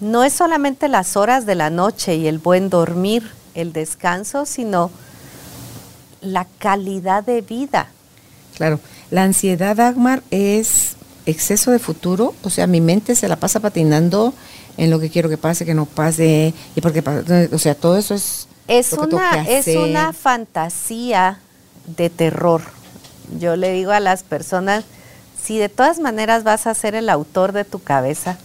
[0.00, 4.90] no es solamente las horas de la noche y el buen dormir, el descanso, sino
[6.20, 7.88] la calidad de vida.
[8.56, 8.80] Claro,
[9.10, 10.95] la ansiedad, Dagmar, es
[11.26, 14.32] exceso de futuro, o sea, mi mente se la pasa patinando
[14.76, 17.02] en lo que quiero que pase, que no pase, y porque,
[17.52, 18.48] o sea, todo eso es...
[18.68, 21.38] Es, una, es una fantasía
[21.96, 22.62] de terror.
[23.38, 24.84] Yo le digo a las personas,
[25.40, 28.38] si de todas maneras vas a ser el autor de tu cabeza,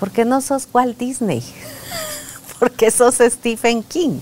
[0.00, 1.44] ¿por qué no sos Walt Disney?
[2.58, 4.18] ¿Por qué sos Stephen King?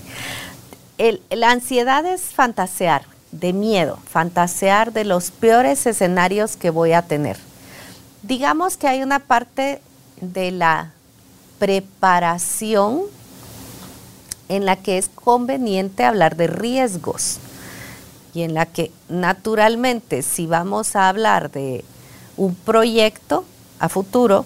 [1.31, 7.37] la ansiedad es fantasear de miedo, fantasear de los peores escenarios que voy a tener.
[8.23, 9.81] Digamos que hay una parte
[10.19, 10.91] de la
[11.59, 13.01] preparación
[14.49, 17.37] en la que es conveniente hablar de riesgos
[18.33, 21.83] y en la que naturalmente si vamos a hablar de
[22.37, 23.45] un proyecto
[23.79, 24.45] a futuro,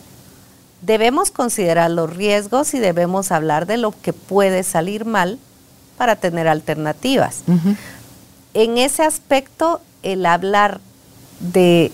[0.82, 5.40] debemos considerar los riesgos y debemos hablar de lo que puede salir mal
[5.98, 7.44] para tener alternativas.
[8.54, 10.80] En ese aspecto, el hablar
[11.40, 11.92] de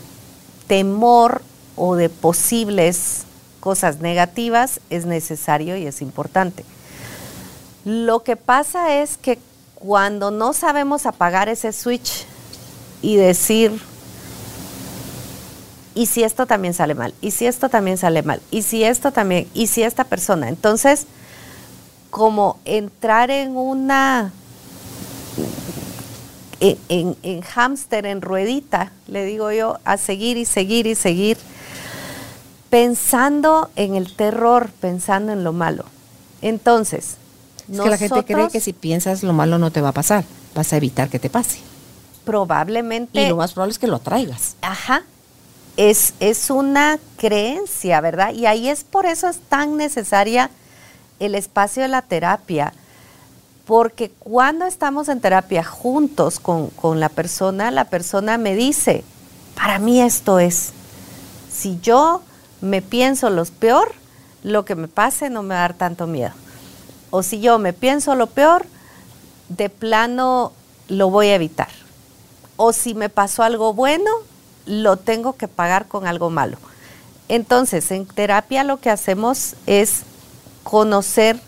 [0.67, 1.41] temor
[1.83, 3.23] o de posibles
[3.59, 6.63] cosas negativas es necesario y es importante.
[7.85, 9.39] Lo que pasa es que
[9.73, 12.27] cuando no sabemos apagar ese switch
[13.01, 13.81] y decir,
[15.95, 19.11] y si esto también sale mal, y si esto también sale mal, y si esto
[19.11, 21.07] también, y si esta persona, entonces,
[22.11, 24.31] como entrar en una,
[26.59, 31.39] en, en, en hámster, en ruedita, le digo yo, a seguir y seguir y seguir
[32.71, 35.83] pensando en el terror, pensando en lo malo.
[36.41, 37.17] Entonces,
[37.69, 40.23] es que la gente cree que si piensas lo malo no te va a pasar,
[40.55, 41.59] vas a evitar que te pase.
[42.23, 43.21] Probablemente.
[43.21, 44.55] Y lo más probable es que lo atraigas.
[44.61, 45.03] Ajá.
[45.75, 48.33] Es, es una creencia, ¿verdad?
[48.33, 50.49] Y ahí es por eso es tan necesaria
[51.19, 52.73] el espacio de la terapia,
[53.65, 59.03] porque cuando estamos en terapia juntos con, con la persona, la persona me dice,
[59.55, 60.71] para mí esto es,
[61.51, 62.21] si yo
[62.61, 63.93] me pienso lo peor,
[64.43, 66.31] lo que me pase no me va a dar tanto miedo.
[67.09, 68.65] O si yo me pienso lo peor,
[69.49, 70.53] de plano
[70.87, 71.69] lo voy a evitar.
[72.55, 74.09] O si me pasó algo bueno,
[74.65, 76.57] lo tengo que pagar con algo malo.
[77.27, 80.03] Entonces, en terapia lo que hacemos es
[80.63, 81.39] conocer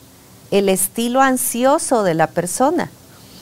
[0.51, 2.89] el estilo ansioso de la persona.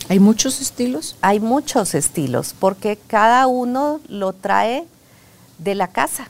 [0.09, 1.15] ¿Hay muchos estilos?
[1.21, 4.85] Hay muchos estilos, porque cada uno lo trae
[5.59, 6.29] de la casa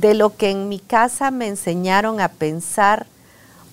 [0.00, 3.06] de lo que en mi casa me enseñaron a pensar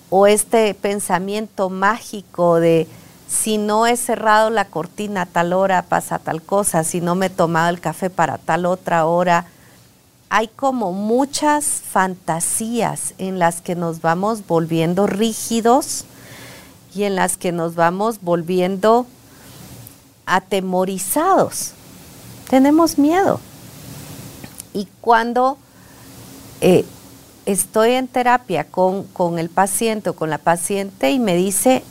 [0.08, 2.86] o este pensamiento mágico de
[3.26, 7.26] si no he cerrado la cortina a tal hora pasa tal cosa, si no me
[7.26, 9.46] he tomado el café para tal otra hora.
[10.28, 16.04] Hay como muchas fantasías en las que nos vamos volviendo rígidos
[16.94, 19.06] y en las que nos vamos volviendo
[20.26, 21.72] atemorizados.
[22.48, 23.40] Tenemos miedo.
[24.72, 25.58] Y cuando
[26.62, 26.84] eh,
[27.44, 31.82] estoy en terapia con, con el paciente o con la paciente y me dice,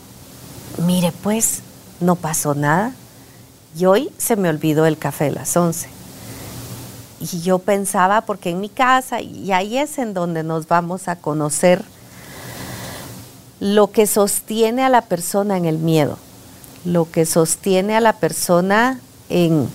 [0.86, 1.60] mire pues,
[2.00, 2.94] no pasó nada.
[3.78, 5.90] Y hoy se me olvidó el café a las 11.
[7.20, 11.18] Y yo pensaba, porque en mi casa, y ahí es en donde nos vamos a
[11.18, 11.84] conocer
[13.60, 16.18] lo que sostiene a la persona en el miedo,
[16.84, 19.00] lo que sostiene a la persona
[19.30, 19.70] en...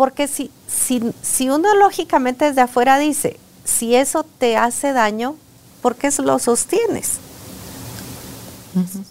[0.00, 5.36] Porque si, si, uno lógicamente desde afuera dice, si eso te hace daño,
[5.82, 7.18] ¿por qué lo sostienes?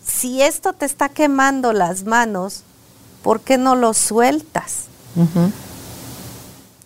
[0.03, 2.63] Si esto te está quemando las manos,
[3.21, 4.85] ¿por qué no lo sueltas?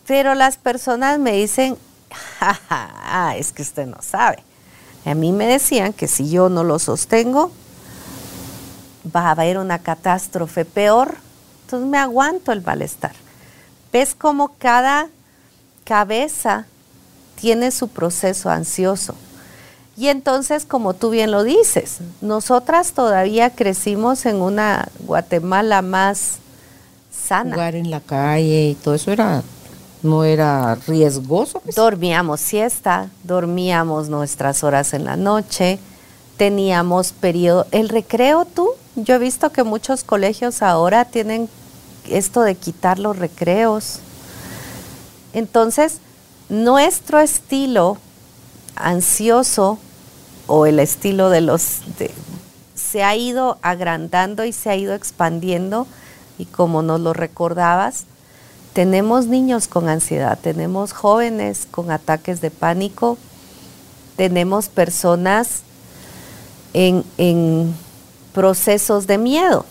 [0.06, 1.78] Pero las personas me dicen,
[2.40, 4.44] ja, es que usted no sabe.
[5.06, 7.54] A mí me decían que si yo no lo sostengo,
[9.16, 11.16] va a haber una catástrofe peor.
[11.62, 13.23] Entonces me aguanto el malestar
[13.94, 15.08] ves cómo cada
[15.86, 16.66] cabeza
[17.40, 19.16] tiene su proceso ansioso.
[19.96, 26.40] Y entonces, como tú bien lo dices, nosotras todavía crecimos en una Guatemala más
[27.12, 27.54] sana.
[27.54, 29.44] Jugar en la calle y todo eso era
[30.02, 31.60] no era riesgoso.
[31.62, 31.76] Pues.
[31.76, 35.80] Dormíamos siesta, dormíamos nuestras horas en la noche,
[36.38, 37.68] teníamos periodo.
[37.72, 41.48] El recreo, tú, yo he visto que muchos colegios ahora tienen
[42.10, 44.00] esto de quitar los recreos.
[45.34, 45.98] Entonces,
[46.50, 47.98] nuestro estilo
[48.76, 49.80] ansioso
[50.48, 51.80] o el estilo de los...
[52.76, 55.88] se ha ido agrandando y se ha ido expandiendo
[56.38, 58.06] y como nos lo recordabas,
[58.74, 63.18] tenemos niños con ansiedad, tenemos jóvenes con ataques de pánico,
[64.16, 65.62] tenemos personas
[66.74, 67.76] en, en
[68.34, 69.66] procesos de miedo.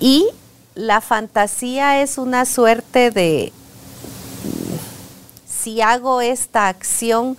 [0.00, 0.26] Y
[0.74, 3.52] la fantasía es una suerte de,
[5.46, 7.36] si hago esta acción,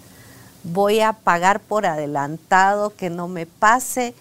[0.64, 4.14] voy a pagar por adelantado, que no me pase.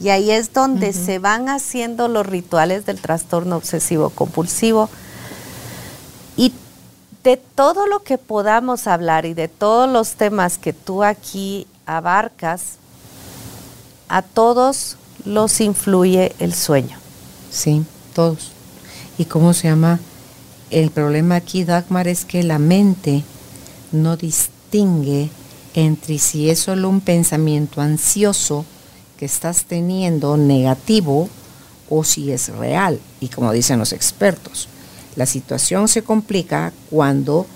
[0.00, 4.88] Y ahí es donde se van haciendo los rituales del trastorno obsesivo compulsivo.
[6.38, 6.54] Y
[7.22, 12.76] de todo lo que podamos hablar y de todos los temas que tú aquí abarcas,
[14.08, 14.96] a todos
[15.26, 16.96] los influye el sueño.
[17.50, 18.52] Sí, todos.
[19.18, 20.00] ¿Y cómo se llama?
[20.70, 23.24] El problema aquí, Dagmar, es que la mente
[23.92, 25.30] no distingue
[25.74, 28.64] entre si es solo un pensamiento ansioso
[29.18, 31.28] que estás teniendo negativo
[31.88, 33.00] o si es real.
[33.20, 34.68] Y como dicen los expertos,
[35.16, 37.46] la situación se complica cuando,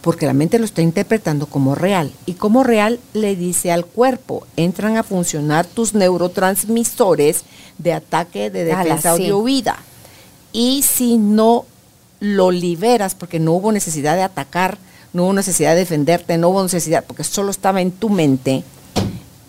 [0.00, 2.12] porque la mente lo está interpretando como real.
[2.26, 7.44] Y como real le dice al cuerpo, entran a funcionar tus neurotransmisores
[7.78, 9.78] de ataque, de defensa o de huida.
[10.52, 11.66] Y si no
[12.20, 14.78] lo liberas, porque no hubo necesidad de atacar,
[15.12, 18.64] no hubo necesidad de defenderte, no hubo necesidad, porque solo estaba en tu mente,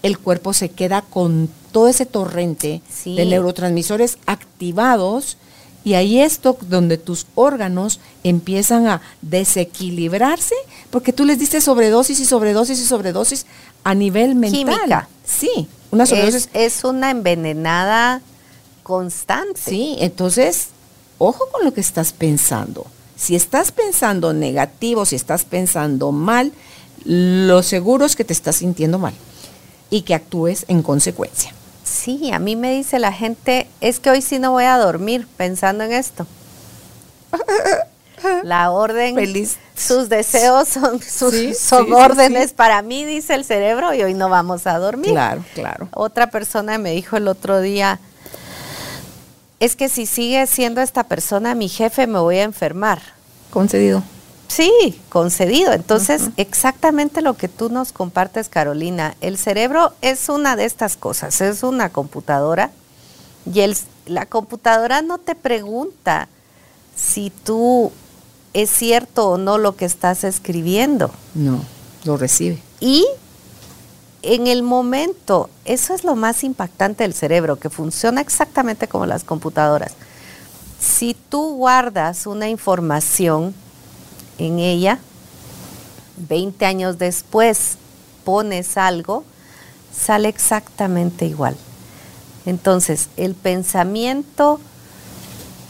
[0.02, 5.38] el cuerpo se queda con todo ese torrente de neurotransmisores activados
[5.84, 10.56] y ahí es donde tus órganos empiezan a desequilibrarse
[10.90, 13.46] porque tú les diste sobredosis y sobredosis y sobredosis
[13.84, 14.60] a nivel mental.
[14.60, 15.10] Química.
[15.26, 16.50] Sí, una sobredosis.
[16.54, 18.22] Es, es una envenenada
[18.84, 19.60] constante.
[19.60, 20.70] Sí, entonces,
[21.18, 22.86] ojo con lo que estás pensando.
[23.16, 26.52] Si estás pensando negativo, si estás pensando mal,
[27.06, 29.14] lo seguro es que te estás sintiendo mal
[29.90, 31.54] y que actúes en consecuencia.
[31.84, 35.28] Sí, a mí me dice la gente, es que hoy sí no voy a dormir
[35.38, 36.26] pensando en esto.
[38.44, 39.58] La orden, Feliz.
[39.76, 44.66] sus deseos son, sus, son órdenes para mí, dice el cerebro, y hoy no vamos
[44.66, 45.12] a dormir.
[45.12, 45.90] Claro, claro.
[45.94, 48.00] Otra persona me dijo el otro día,
[49.64, 53.02] es que si sigue siendo esta persona mi jefe me voy a enfermar.
[53.50, 54.04] Concedido.
[54.50, 55.72] Sí, concedido.
[55.72, 61.40] Entonces, exactamente lo que tú nos compartes, Carolina, el cerebro es una de estas cosas,
[61.40, 62.72] es una computadora
[63.52, 66.28] y el, la computadora no te pregunta
[66.96, 67.94] si tú
[68.54, 71.10] es cierto o no lo que estás escribiendo.
[71.36, 71.64] No,
[72.04, 72.62] lo recibe.
[72.82, 73.06] Y
[74.24, 79.26] en el momento, eso es lo más impactante del cerebro, que funciona exactamente como las
[79.26, 79.94] computadoras.
[80.80, 83.54] Si tú guardas una información
[84.38, 85.00] en ella,
[86.18, 87.78] 20 años después
[88.24, 89.26] pones algo,
[89.94, 91.58] sale exactamente igual.
[92.46, 94.60] Entonces, el pensamiento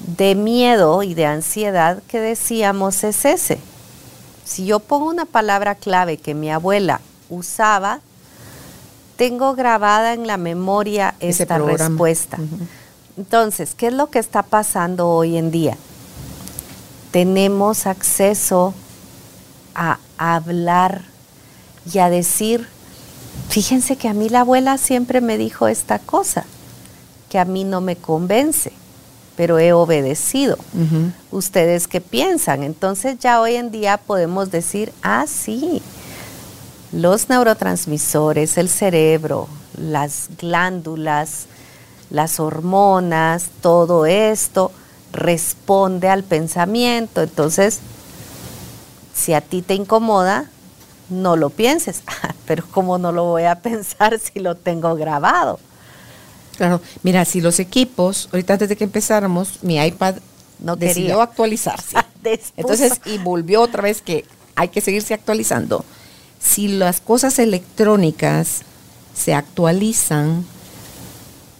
[0.05, 3.59] de miedo y de ansiedad que decíamos es ese.
[4.45, 8.01] Si yo pongo una palabra clave que mi abuela usaba,
[9.23, 12.37] tengo grabada en la memoria esta respuesta.
[13.15, 15.77] Entonces, ¿qué es lo que está pasando hoy en día?
[17.11, 18.73] Tenemos acceso
[19.75, 21.03] a hablar
[21.89, 22.67] y a decir,
[23.47, 26.43] fíjense que a mí la abuela siempre me dijo esta cosa,
[27.29, 28.73] que a mí no me convence,
[29.37, 30.57] pero he obedecido.
[31.31, 32.61] ¿Ustedes qué piensan?
[32.61, 35.81] Entonces ya hoy en día podemos decir, ah, sí,
[36.93, 41.47] los neurotransmisores, el cerebro, las glándulas,
[42.11, 44.71] las hormonas, todo esto
[45.11, 47.23] responde al pensamiento.
[47.23, 47.79] Entonces,
[49.13, 50.51] si a ti te incomoda,
[51.09, 52.03] no lo pienses.
[52.45, 55.59] Pero ¿cómo no lo voy a pensar si lo tengo grabado?
[56.57, 60.17] Claro, mira, si los equipos, ahorita antes de que empezáramos, mi iPad
[60.59, 61.97] no decidió actualizarse.
[62.55, 64.25] Entonces, y volvió otra vez que
[64.55, 65.83] hay que seguirse actualizando
[66.43, 68.61] si las cosas electrónicas
[69.15, 70.45] se actualizan,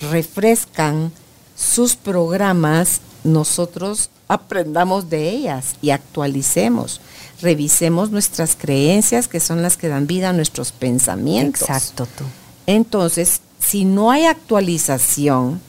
[0.02, 1.12] refrescan
[1.56, 7.00] sus programas, nosotros aprendamos de ellas y actualicemos.
[7.42, 11.62] Revisemos nuestras creencias, que son las que dan vida a nuestros pensamientos.
[11.62, 12.26] Exacto, tú.
[12.68, 15.62] Entonces, si no hay actualización,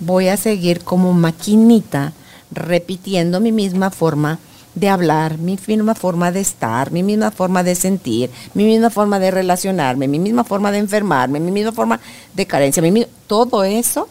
[0.00, 2.12] voy a seguir como maquinita
[2.50, 4.38] repitiendo mi misma forma
[4.76, 9.18] de hablar, mi misma forma de estar, mi misma forma de sentir, mi misma forma
[9.18, 11.98] de relacionarme, mi misma forma de enfermarme, mi misma forma
[12.34, 12.82] de carencia,
[13.26, 14.06] todo eso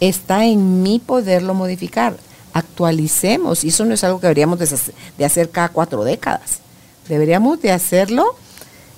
[0.00, 2.16] está en mi poderlo modificar.
[2.54, 6.60] Actualicemos, y eso no es algo que deberíamos de hacer cada cuatro décadas.
[7.06, 8.34] Deberíamos de hacerlo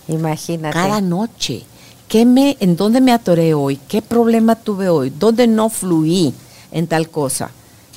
[0.08, 0.72] Imagínate.
[0.72, 1.64] cada noche.
[2.08, 3.78] ¿qué me, ¿en dónde me atoré hoy?
[3.88, 5.10] ¿Qué problema tuve hoy?
[5.10, 6.34] ¿Dónde no fluí
[6.72, 7.50] en tal cosa?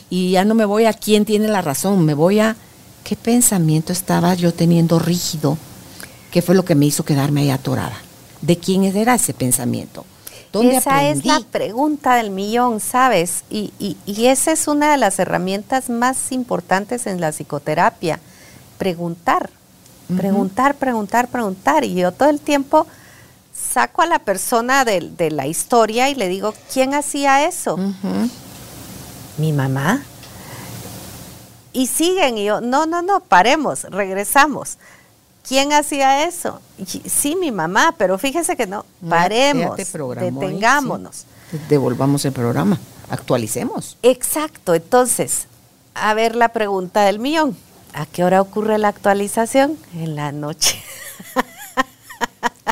[0.10, 2.56] Y ya no me voy a quién tiene la razón, me voy a
[3.04, 5.58] qué pensamiento estaba yo teniendo rígido,
[6.32, 7.98] qué fue lo que me hizo quedarme ahí atorada.
[8.42, 10.06] ¿De quién era ese pensamiento?
[10.62, 13.44] Esa es la pregunta del millón, ¿sabes?
[13.50, 18.20] Y, y, esa es una de las herramientas más importantes en la psicoterapia,
[18.78, 19.50] preguntar,
[20.16, 21.84] preguntar, preguntar, preguntar.
[21.84, 22.86] Y yo todo el tiempo
[23.52, 27.80] saco a la persona de, la historia y le digo, ¿quién hacía eso?
[29.38, 30.04] Mi mamá.
[31.74, 34.78] Y siguen y yo, no, no, no, paremos, regresamos.
[35.48, 36.62] ¿Quién hacía eso?
[37.06, 41.26] Sí, mi mamá, pero fíjese que no, paremos, detengámonos.
[41.68, 43.98] Devolvamos el programa, actualicemos.
[44.04, 45.48] Exacto, entonces,
[45.96, 47.58] a ver la pregunta del millón.
[47.94, 49.78] ¿A qué hora ocurre la actualización?
[49.94, 50.82] En la noche.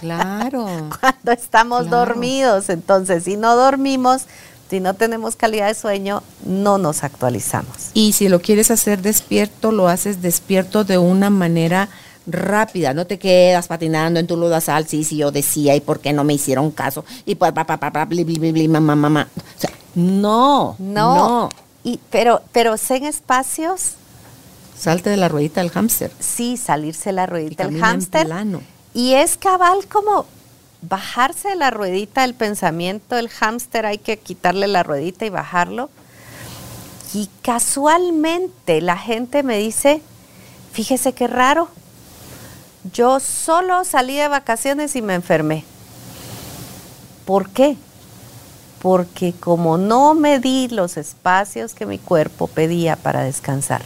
[0.02, 0.66] Claro.
[0.99, 2.70] Cuando estamos dormidos.
[2.70, 4.24] Entonces, si no dormimos,
[4.72, 7.92] si no tenemos calidad de sueño, no nos actualizamos.
[7.94, 11.90] Y si lo quieres hacer despierto, lo haces despierto de una manera
[12.26, 16.14] rápida, no te quedas patinando en tu ludasal, sí, sí, yo decía, y por qué
[16.14, 19.28] no me hicieron caso, y pa, pa, pa, pa, bli, bli, bli, mamá, mamá.
[19.36, 21.50] O sea, no, no.
[21.84, 23.96] Y, pero, pero en espacios.
[24.80, 26.14] Salte de la ruedita del hámster.
[26.22, 28.30] Sí, salirse de la ruedita del hámster.
[28.94, 30.28] Y es cabal como
[30.82, 35.90] bajarse de la ruedita del pensamiento, el hámster hay que quitarle la ruedita y bajarlo.
[37.14, 40.02] Y casualmente la gente me dice,
[40.72, 41.70] fíjese qué raro,
[42.94, 45.66] yo solo salí de vacaciones y me enfermé.
[47.26, 47.78] ¿Por qué?
[48.82, 53.84] Porque como no me di los espacios que mi cuerpo pedía para descansar.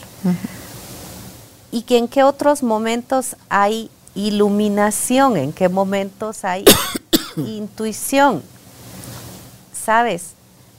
[1.72, 6.66] Y que en qué otros momentos hay iluminación, en qué momentos hay
[7.38, 8.42] intuición.
[9.74, 10.32] ¿Sabes?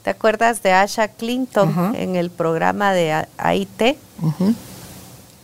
[0.03, 3.97] ¿Te acuerdas de Asha Clinton en el programa de AIT?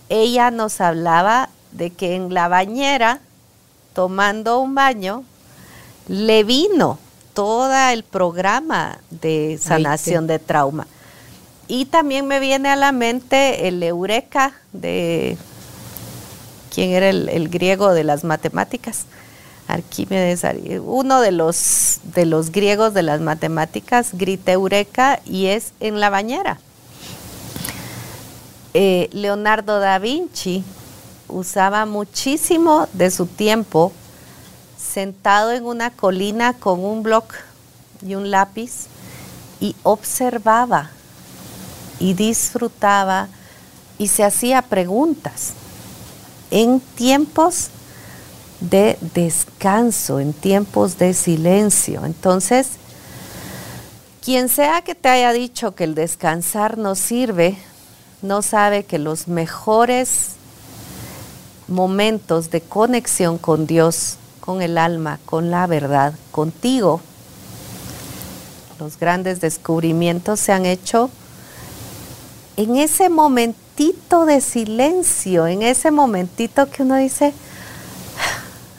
[0.09, 3.19] Ella nos hablaba de que en la bañera,
[3.93, 5.23] tomando un baño,
[6.07, 6.99] le vino
[7.33, 10.87] todo el programa de sanación de trauma.
[11.67, 15.37] Y también me viene a la mente el Eureka de
[16.73, 19.05] quien era el, griego de las matemáticas,
[19.67, 20.41] Arquímedes,
[20.83, 26.09] uno de los, de los griegos de las matemáticas, grita Eureka y es en la
[26.09, 26.59] bañera.
[28.73, 30.63] Eh, Leonardo da Vinci
[31.29, 33.93] usaba muchísimo de su tiempo
[34.77, 37.33] sentado en una colina con un bloc
[38.05, 38.87] y un lápiz
[39.61, 40.89] y observaba
[41.99, 43.29] y disfrutaba
[43.97, 45.53] y se hacía preguntas
[46.53, 47.69] en tiempos
[48.59, 52.05] de descanso, en tiempos de silencio.
[52.05, 52.73] Entonces,
[54.23, 57.57] quien sea que te haya dicho que el descansar no sirve,
[58.21, 60.33] no sabe que los mejores
[61.67, 67.01] momentos de conexión con Dios, con el alma, con la verdad, contigo.
[68.79, 71.09] Los grandes descubrimientos se han hecho
[72.57, 73.09] en ese
[73.73, 77.33] momentito de silencio, en ese momentito que uno dice,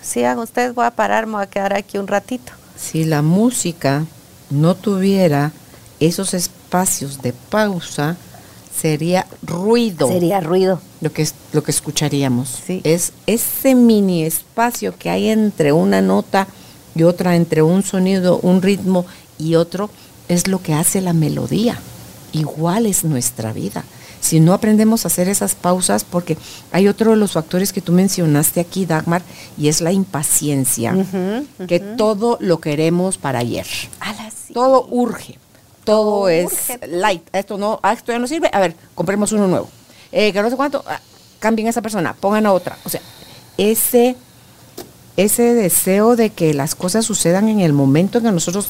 [0.03, 2.53] sigan ustedes, voy a parar, me voy a quedar aquí un ratito.
[2.77, 4.05] Si la música
[4.51, 5.53] no tuviera
[5.99, 8.17] esos espacios de pausa,
[8.73, 10.07] sería ruido.
[10.07, 10.81] Sería ruido.
[11.01, 12.61] Lo que, es, lo que escucharíamos.
[12.69, 16.47] Es ese mini espacio que hay entre una nota
[16.95, 19.07] y otra, entre un sonido, un ritmo
[19.39, 19.91] y otro,
[20.29, 21.79] es lo que hace la melodía.
[22.33, 23.85] Igual es nuestra vida.
[24.25, 26.39] Si no aprendemos a hacer esas pausas, porque
[26.73, 29.21] hay otro de los factores que tú mencionaste aquí, Dagmar,
[29.59, 30.97] y es la impaciencia,
[31.69, 33.67] que todo lo queremos para ayer.
[34.55, 35.39] Todo urge
[35.85, 37.23] todo es light.
[37.35, 38.49] Esto no, esto ya no sirve.
[38.51, 39.69] A ver, compremos uno nuevo.
[40.11, 40.99] Eh, que no sé cuánto, ah,
[41.39, 42.79] cambien a esa persona, pongan a otra.
[42.85, 43.03] O sea,
[43.59, 44.17] ese,
[45.19, 48.69] ese deseo de que las cosas sucedan en el momento en que nosotros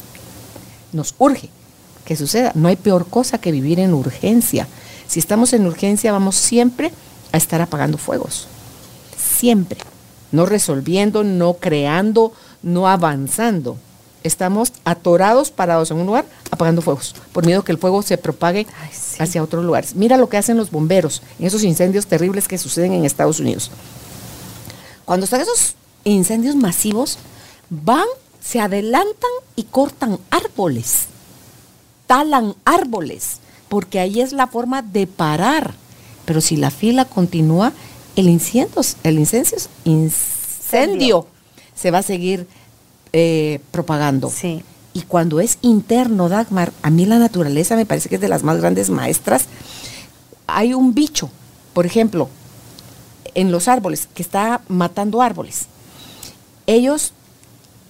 [0.91, 1.49] nos urge
[2.03, 2.51] que suceda.
[2.53, 4.67] No hay peor cosa que vivir en urgencia.
[5.07, 6.91] Si estamos en urgencia, vamos siempre
[7.31, 8.47] a estar apagando fuegos.
[9.17, 9.79] Siempre.
[10.31, 13.77] No resolviendo, no creando, no avanzando
[14.25, 18.65] estamos atorados, parados en un lugar, apagando fuegos, por miedo que el fuego se propague
[19.19, 19.95] hacia otros lugares.
[19.95, 23.71] Mira lo que hacen los bomberos en esos incendios terribles que suceden en Estados Unidos.
[25.05, 27.19] Cuando están esos incendios masivos,
[27.69, 28.07] van,
[28.41, 31.05] se adelantan y cortan árboles,
[32.07, 33.39] talan árboles,
[33.69, 35.73] porque ahí es la forma de parar.
[36.25, 37.71] Pero si la fila continúa,
[38.15, 41.27] el incendio, el incendio, incendio
[41.75, 42.47] se va a seguir
[43.13, 44.29] eh, propagando.
[44.29, 44.63] Sí.
[44.93, 48.43] Y cuando es interno, Dagmar, a mí la naturaleza me parece que es de las
[48.43, 49.45] más grandes maestras.
[50.47, 51.29] Hay un bicho,
[51.73, 52.29] por ejemplo,
[53.33, 55.65] en los árboles, que está matando árboles.
[56.65, 57.11] Ellos,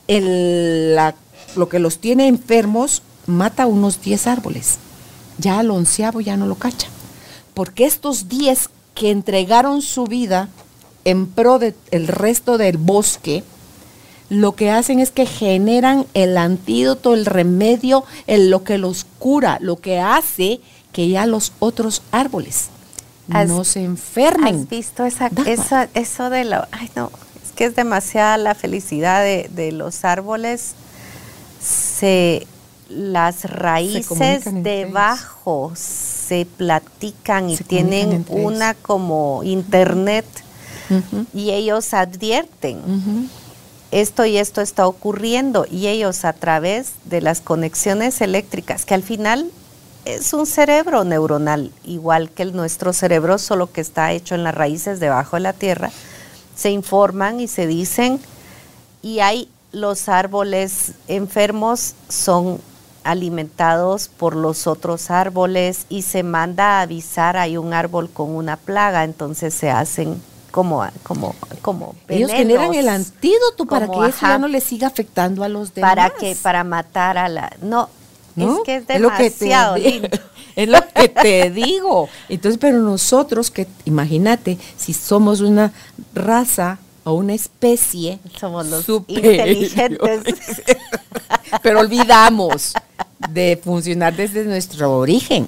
[0.08, 1.16] el, la-
[1.56, 4.78] lo que los tiene enfermos, mata unos 10 árboles.
[5.38, 6.88] Ya al onceavo ya no lo cacha.
[7.54, 10.50] Porque estos 10 que entregaron su vida
[11.04, 13.44] en pro del resto del bosque,
[14.30, 19.58] lo que hacen es que generan el antídoto, el remedio, el, lo que los cura,
[19.62, 20.62] lo que hace
[20.92, 22.70] que ya los otros árboles
[23.32, 24.62] Has- no se enfermen.
[24.62, 26.66] ¿Has visto esa, eso de lo...
[26.72, 27.12] Ay, no,
[27.46, 30.74] es que es demasiada la felicidad de, de los árboles.
[31.62, 32.48] Se,
[32.90, 34.64] las raíces ellos.
[34.64, 38.26] debajo se platican y Se tienen ellos.
[38.30, 40.26] una como internet
[41.34, 43.30] y ellos advierten.
[43.92, 49.04] esto y esto está ocurriendo y ellos a través de las conexiones eléctricas, que al
[49.04, 49.50] final
[50.06, 54.54] es un cerebro neuronal, igual que el nuestro cerebro, solo que está hecho en las
[54.54, 55.92] raíces debajo de la tierra,
[56.56, 58.20] se informan y se dicen,
[59.02, 62.60] y hay los árboles enfermos son
[63.06, 68.58] alimentados por los otros árboles y se manda a avisar, hay un árbol con una
[68.58, 74.18] plaga, entonces se hacen como, como, como Ellos generan el antídoto para como, que eso
[74.18, 75.92] ajá, ya no le siga afectando a los demás.
[75.96, 77.90] para que para matar a la no,
[78.36, 78.58] ¿no?
[78.58, 80.10] es que es lo que te demasiado lindo.
[80.56, 82.08] Es lo que te digo.
[82.30, 85.74] Entonces, pero nosotros que, imagínate, si somos una
[86.14, 90.22] raza o una especie Somos los inteligentes.
[91.64, 92.74] pero olvidamos
[93.30, 95.48] de funcionar desde nuestro origen,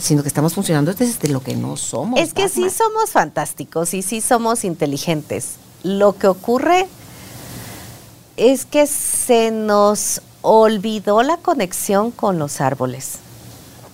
[0.00, 2.18] sino que estamos funcionando desde lo que no somos.
[2.18, 5.56] Es que sí somos fantásticos y sí somos inteligentes.
[5.82, 6.88] Lo que ocurre
[8.36, 13.18] es que se nos olvidó la conexión con los árboles.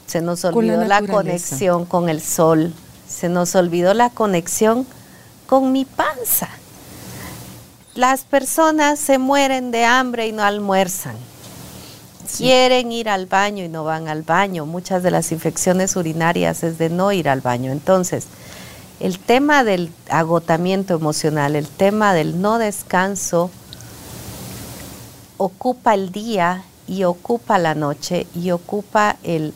[0.06, 2.72] Se nos Con la olvidó la, conexión con el sol.
[3.08, 4.86] Se nos olvidó la conexión
[5.46, 6.48] con mi panza.
[7.98, 11.16] Las personas se mueren de hambre y no almuerzan.
[12.36, 14.66] Quieren ir al baño y no van al baño.
[14.66, 17.72] Muchas de las infecciones urinarias es de no ir al baño.
[17.72, 18.28] Entonces,
[19.00, 23.50] el tema del agotamiento emocional, el tema del no descanso,
[25.36, 29.52] ocupa el día y ocupa la noche y ocupa el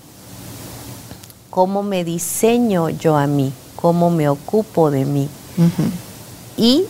[1.49, 5.29] cómo me diseño yo a mí, cómo me ocupo de mí.
[6.57, 6.87] Y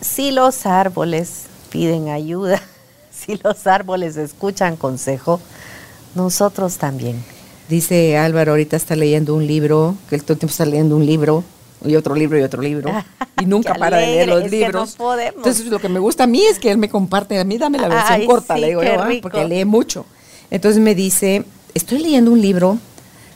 [0.00, 2.60] si los árboles piden ayuda,
[3.10, 5.40] si los árboles escuchan consejo,
[6.14, 7.22] nosotros también.
[7.68, 11.06] Dice Álvaro, ahorita está leyendo un libro, que él todo el tiempo está leyendo un
[11.06, 11.44] libro,
[11.84, 12.90] y otro libro, y otro libro,
[13.40, 14.96] y nunca para de leer los es que no libros.
[14.96, 15.36] podemos.
[15.36, 17.78] Entonces, lo que me gusta a mí es que él me comparte, a mí dame
[17.78, 19.08] la versión Ay, corta, sí, le digo yo, ¿ah?
[19.22, 20.04] porque lee mucho.
[20.50, 21.44] Entonces me dice,
[21.74, 22.78] estoy leyendo un libro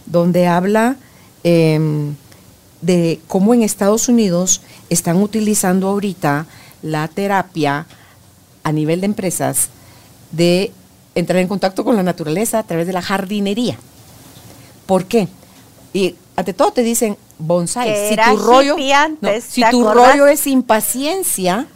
[0.07, 0.97] donde habla
[1.45, 2.17] em,
[2.85, 4.61] de cómo en Estados Unidos
[4.91, 6.47] están utilizando ahorita
[6.83, 7.87] la terapia
[8.63, 9.69] a nivel de empresas
[10.33, 10.71] de
[11.15, 13.79] entrar en contacto con la naturaleza a través de la jardinería.
[14.87, 15.29] ¿Por qué?
[15.93, 18.11] Y ante todo te dicen bonsai.
[18.11, 18.77] Si tu rollo,
[19.41, 21.67] si ¿te tu rollo es impaciencia,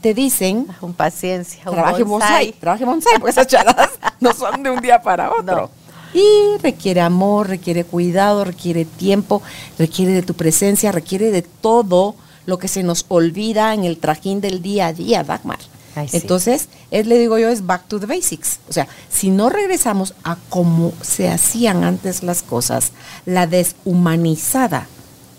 [0.00, 1.62] te dicen Con paciencia.
[1.66, 2.52] un trabaje bonsai, bonsai.
[2.60, 3.90] trabaje bonsai, porque esas charadas
[4.20, 5.44] no son de un día para otro.
[5.44, 5.79] No.
[6.12, 9.42] Y requiere amor, requiere cuidado, requiere tiempo,
[9.78, 12.14] requiere de tu presencia, requiere de todo
[12.46, 15.58] lo que se nos olvida en el trajín del día a día, Dagmar.
[15.94, 16.18] Ay, sí.
[16.18, 18.58] Entonces, es, le digo yo, es back to the basics.
[18.68, 22.92] O sea, si no regresamos a cómo se hacían antes las cosas,
[23.26, 24.86] la deshumanizada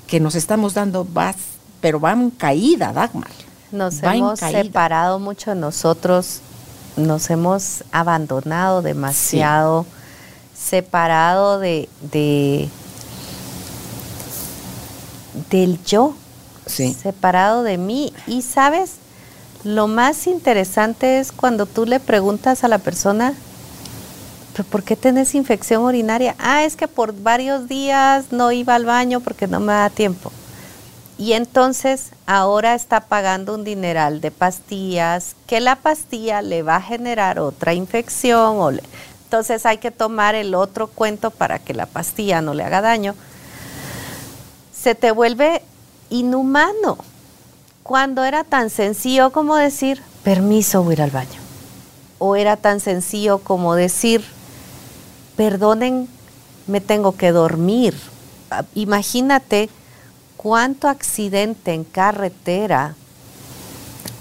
[0.08, 1.34] que nos estamos dando va,
[1.80, 3.32] pero va en caída, Dagmar.
[3.72, 6.42] Nos Va hemos separado mucho de nosotros,
[6.98, 9.86] nos hemos abandonado demasiado,
[10.62, 12.70] separado de, de
[15.50, 16.14] del yo,
[16.66, 16.94] Sí.
[16.94, 18.14] separado de mí.
[18.28, 18.94] Y sabes,
[19.64, 23.34] lo más interesante es cuando tú le preguntas a la persona,
[24.56, 26.36] ¿pero por qué tenés infección urinaria?
[26.40, 30.32] Ah, es que por varios días no iba al baño porque no me da tiempo.
[31.18, 36.82] Y entonces ahora está pagando un dineral de pastillas, que la pastilla le va a
[36.82, 38.56] generar otra infección.
[38.60, 38.82] O le-
[39.32, 43.16] entonces hay que tomar el otro cuento para que la pastilla no le haga daño.
[44.78, 45.62] Se te vuelve
[46.10, 46.98] inhumano
[47.82, 51.40] cuando era tan sencillo como decir, permiso, voy a ir al baño.
[52.20, 54.22] O era tan sencillo como decir,
[55.38, 56.10] perdonen,
[56.68, 57.96] me tengo que dormir.
[58.76, 59.70] Imagínate
[60.36, 62.96] cuánto accidente en carretera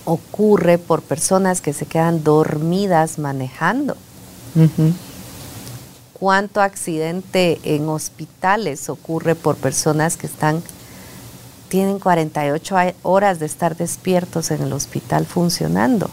[0.05, 3.97] ocurre por personas que se quedan dormidas manejando.
[6.13, 10.63] ¿Cuánto accidente en hospitales ocurre por personas que están
[11.69, 16.11] tienen 48 horas de estar despiertos en el hospital funcionando?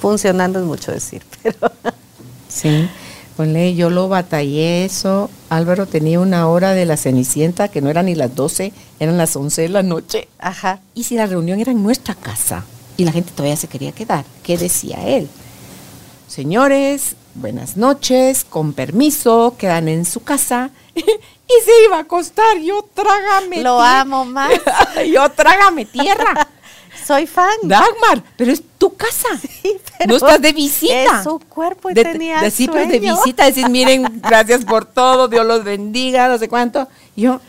[0.00, 1.72] Funcionando es mucho decir, pero
[2.48, 2.88] Sí,
[3.36, 5.28] ponle, yo lo batallé eso.
[5.50, 9.34] Álvaro tenía una hora de la Cenicienta que no eran ni las 12, eran las
[9.34, 10.28] 11 de la noche.
[10.38, 10.80] Ajá.
[10.94, 12.64] Y si la reunión era en nuestra casa
[12.96, 15.28] y la gente todavía se quería quedar, ¿qué decía él?
[16.34, 20.70] Señores, buenas noches, con permiso, quedan en su casa.
[20.96, 23.62] y se iba a acostar, yo trágame.
[23.62, 24.50] Lo amo más.
[25.12, 26.48] yo trágame tierra.
[27.06, 27.54] Soy fan.
[27.62, 29.28] Dagmar, pero es tu casa.
[29.38, 31.18] Sí, pero no estás de visita.
[31.18, 33.14] Es su cuerpo y de, tenía de, sueño.
[33.14, 36.88] visita, decir, miren, gracias por todo, Dios los bendiga, no sé cuánto.
[37.14, 37.40] Yo,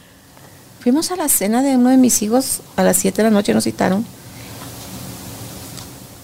[0.82, 3.52] fuimos a la cena de uno de mis hijos a las 7 de la noche,
[3.52, 4.06] nos citaron.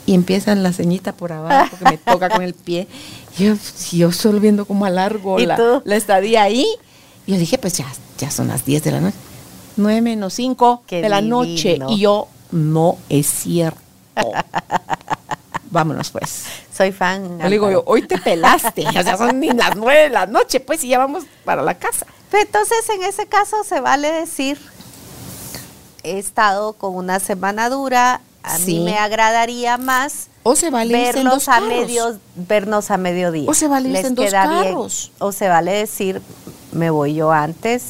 [0.06, 2.88] Y empiezan la ceñita por abajo, que me toca con el pie.
[3.38, 3.54] Yo,
[3.92, 6.66] yo solo viendo cómo alargo ¿Y la, la estadía ahí.
[7.26, 7.86] Y yo dije, pues ya,
[8.18, 9.18] ya son las 10 de la noche.
[9.78, 11.80] 9 menos 5 Qué de la noche.
[11.90, 13.80] Y yo, no es cierto.
[15.72, 16.44] Vámonos pues.
[16.76, 17.38] Soy fan.
[17.38, 18.86] Le digo yo, hoy te pelaste.
[18.88, 21.76] O sea, son ni las nueve de la noche, pues, y ya vamos para la
[21.76, 22.06] casa.
[22.30, 24.60] Pero entonces, en ese caso, se vale decir,
[26.04, 28.80] he estado con una semana dura, a Sí.
[28.80, 33.50] mí me agradaría más O se vale en dos a medio, vernos a mediodía.
[33.50, 34.32] O se vale Les en dos bien.
[34.34, 35.12] carros.
[35.20, 36.22] O se vale decir,
[36.72, 37.84] me voy yo antes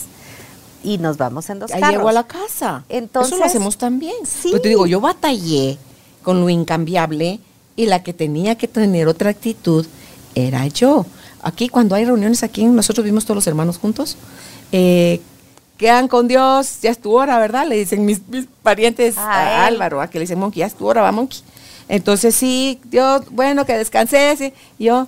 [0.83, 1.95] y nos vamos en dos Ya carros.
[1.97, 2.83] llego a la casa.
[2.89, 4.15] Entonces, Eso lo hacemos también.
[4.25, 4.49] sí.
[4.51, 5.77] Pero te digo, yo batallé
[6.23, 7.39] con lo incambiable
[7.77, 9.85] y la que tenía que tener otra actitud
[10.35, 11.05] era yo.
[11.43, 14.17] Aquí cuando hay reuniones, aquí nosotros vimos todos los hermanos juntos.
[14.73, 15.21] Eh,
[15.81, 17.65] quedan con Dios, ya es tu hora, ¿verdad?
[17.67, 19.65] Le dicen mis, mis parientes A a.
[19.65, 21.39] Álvaro, a que le dicen Monkey, ya es tu hora, va Monkey.
[21.89, 24.39] Entonces sí, Dios, bueno, que descanses.
[24.41, 24.53] y
[24.85, 25.07] yo,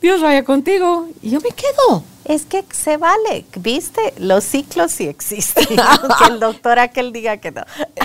[0.00, 1.08] Dios vaya contigo.
[1.20, 2.04] Y yo me quedo.
[2.24, 4.14] Es que se vale, ¿viste?
[4.18, 5.66] Los ciclos sí existen.
[5.80, 7.64] Aunque el doctor aquel diga que no.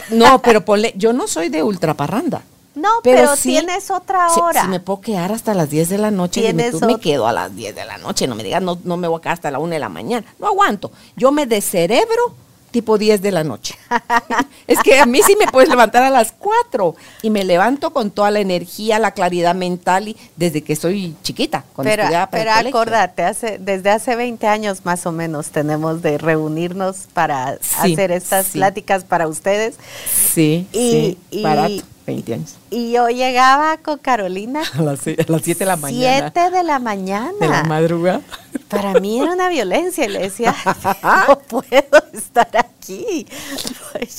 [0.09, 2.41] No, pero ponle, yo no soy de ultraparranda.
[2.79, 4.61] No, pero, sí, tienes otra hora.
[4.63, 7.33] Si, me puedo quedar hasta las 10 de la noche, dime tú, me quedo a
[7.33, 8.27] las 10 de la noche.
[8.27, 10.25] No me digas, no, no me voy a quedar hasta la 1 de la mañana.
[10.39, 10.91] No aguanto.
[11.15, 12.35] Yo me descerebro
[12.71, 13.75] tipo 10 de la noche.
[14.67, 18.11] es que a mí sí me puedes levantar a las 4 y me levanto con
[18.11, 21.63] toda la energía, la claridad mental y desde que soy chiquita.
[21.75, 27.07] pero para pero acordate, hace, desde hace 20 años más o menos tenemos de reunirnos
[27.13, 28.59] para Sí, hacer estas sí.
[28.59, 29.75] pláticas para ustedes.
[30.13, 31.73] Sí, Y- sí, y- barato,
[32.09, 32.55] 20 años.
[32.69, 36.31] Y yo llegaba con Carolina A las, se- a las 7 de la mañana.
[36.33, 37.31] 7 de la mañana.
[37.39, 38.21] De la madrugada.
[38.69, 40.55] Para mí era una violencia y le decía,
[41.27, 43.25] no puedo estar aquí.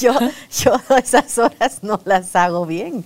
[0.01, 0.13] Yo,
[0.63, 3.05] yo esas horas no las hago bien.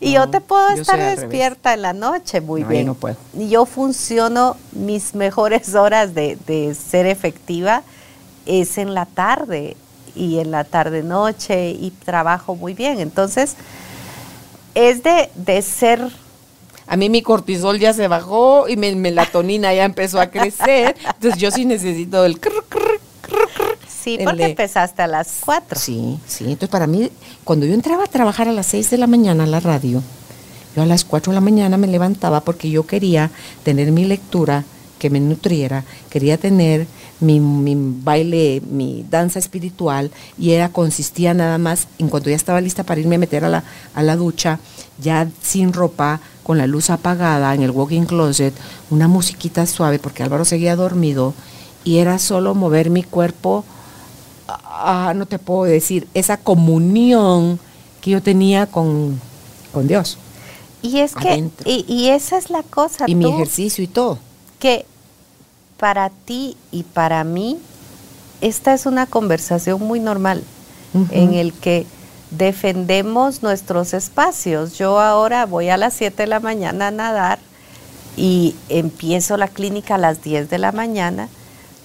[0.00, 2.86] Y No, yo te puedo yo estar despierta en la noche muy No, yo bien.
[2.86, 3.16] no puedo.
[3.38, 7.82] Y yo funciono, mis mejores horas de, de ser efectiva
[8.44, 9.76] es en la tarde
[10.14, 13.00] y en la tarde-noche y trabajo muy bien.
[13.00, 13.54] Entonces,
[14.74, 16.00] es de, de ser
[16.86, 20.96] A mí mi cortisol ya se bajó y mi melatonina ya empezó a crecer.
[21.14, 22.38] Entonces yo sí necesito el...
[22.40, 23.78] crr, crr, crr, crr.
[23.88, 25.78] Sí, El porque de- empezaste a las cuatro.
[25.78, 26.44] Sí, sí.
[26.44, 27.10] Entonces para mí,
[27.44, 30.02] cuando yo entraba a trabajar a las 6 de la mañana a la radio,
[30.74, 33.30] yo a las 4 de la mañana me levantaba porque yo quería
[33.62, 34.64] tener mi lectura
[34.98, 36.86] que me nutriera, quería tener
[37.22, 42.60] mi, mi baile, mi danza espiritual y era consistía nada más en cuando ya estaba
[42.60, 43.64] lista para irme a meter a la,
[43.94, 44.58] a la ducha,
[45.00, 48.52] ya sin ropa, con la luz apagada en el walking closet,
[48.90, 51.34] una musiquita suave porque Álvaro seguía dormido
[51.84, 53.64] y era solo mover mi cuerpo
[54.48, 57.58] ah, no te puedo decir, esa comunión
[58.00, 59.20] que yo tenía con,
[59.72, 60.18] con Dios
[60.82, 64.18] Y es que, y, y esa es la cosa, y mi ejercicio y todo.
[64.58, 64.86] que
[65.82, 67.58] para ti y para mí,
[68.40, 70.44] esta es una conversación muy normal,
[71.10, 71.86] en el que
[72.30, 74.78] defendemos nuestros espacios.
[74.78, 77.40] Yo ahora voy a las 7 de la mañana a nadar
[78.16, 81.28] y empiezo la clínica a las 10 de la mañana,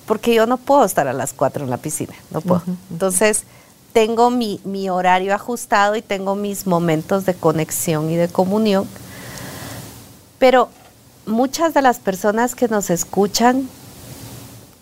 [0.05, 2.61] porque yo no puedo estar a las 4 en la piscina, no puedo.
[2.91, 3.45] Entonces,
[3.93, 8.87] tengo mi, mi horario ajustado y tengo mis momentos de conexión y de comunión.
[10.37, 10.69] Pero
[11.25, 13.67] muchas de las personas que nos escuchan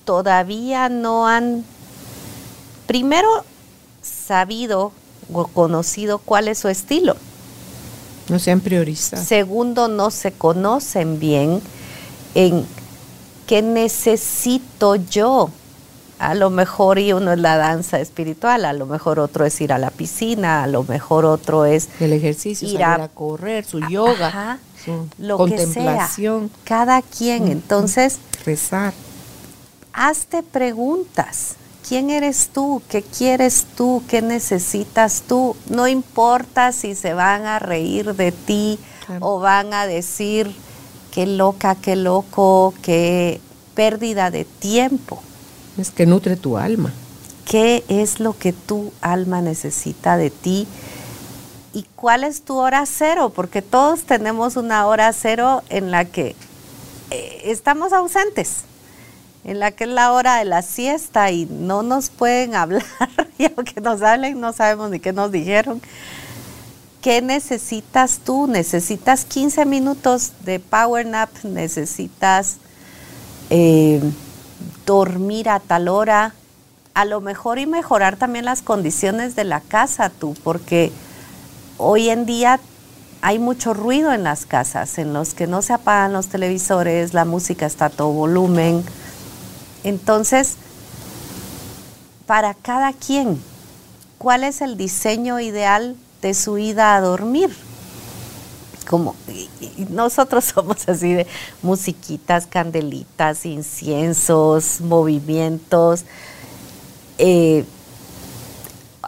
[0.06, 1.66] todavía no han,
[2.88, 3.28] primero,
[4.01, 4.91] sabido
[5.34, 7.16] o conocido cuál es su estilo.
[8.30, 9.26] No sean prioristas.
[9.26, 11.62] Segundo, no se conocen bien
[12.34, 12.66] en
[13.45, 15.51] qué necesito yo
[16.18, 19.74] A lo mejor y uno es la danza espiritual, a lo mejor otro es ir
[19.74, 24.60] a la piscina, a lo mejor otro es el ejercicio, ir a, correr, su yoga,
[24.84, 26.49] su lo contemplación.
[26.49, 28.93] Que sea, cada quien, entonces rezar.
[29.98, 31.56] Hazte preguntas.
[31.88, 32.82] ¿Quién eres tú?
[32.89, 34.04] ¿Qué quieres tú?
[34.10, 35.56] ¿Qué necesitas tú?
[35.70, 38.78] No importa si se van a reír de ti
[39.22, 40.54] o van a decir
[41.14, 43.39] qué loca, qué loco, qué
[43.74, 45.24] pérdida de tiempo.
[45.78, 46.91] Es que nutre tu alma.
[47.46, 50.68] ¿Qué es lo que tu alma necesita de ti?
[51.72, 53.32] ¿Y cuál es tu hora cero?
[53.34, 56.36] Porque todos tenemos una hora cero en la que
[57.12, 58.66] eh, estamos ausentes,
[59.46, 62.84] en la que es la hora de la siesta y no nos pueden hablar,
[63.38, 65.82] y aunque nos hablen no sabemos ni qué nos dijeron.
[67.02, 68.48] ¿Qué necesitas tú?
[68.48, 71.30] ¿Necesitas 15 minutos de power nap?
[71.43, 72.58] ¿Necesitas
[73.52, 74.02] eh,
[74.88, 76.34] dormir a tal hora,
[76.96, 80.91] a lo mejor y mejorar también las condiciones de la casa tú, porque
[81.78, 82.60] hoy en día
[83.22, 87.26] hay mucho ruido en las casas, en los que no se apagan los televisores, la
[87.26, 88.84] música está a todo volumen.
[89.86, 90.55] Entonces,
[92.25, 93.39] para cada quien,
[94.17, 97.55] ¿cuál es el diseño ideal de su ida a dormir?
[98.86, 99.15] como
[99.89, 101.27] nosotros somos así de
[101.61, 106.05] musiquitas, candelitas, inciensos, movimientos.
[107.17, 107.65] Eh,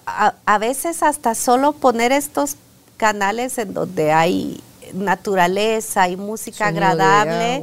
[0.06, 2.56] a, veces hasta solo poner estos
[2.98, 4.62] canales en donde hay
[4.94, 7.62] naturaleza y música agradable,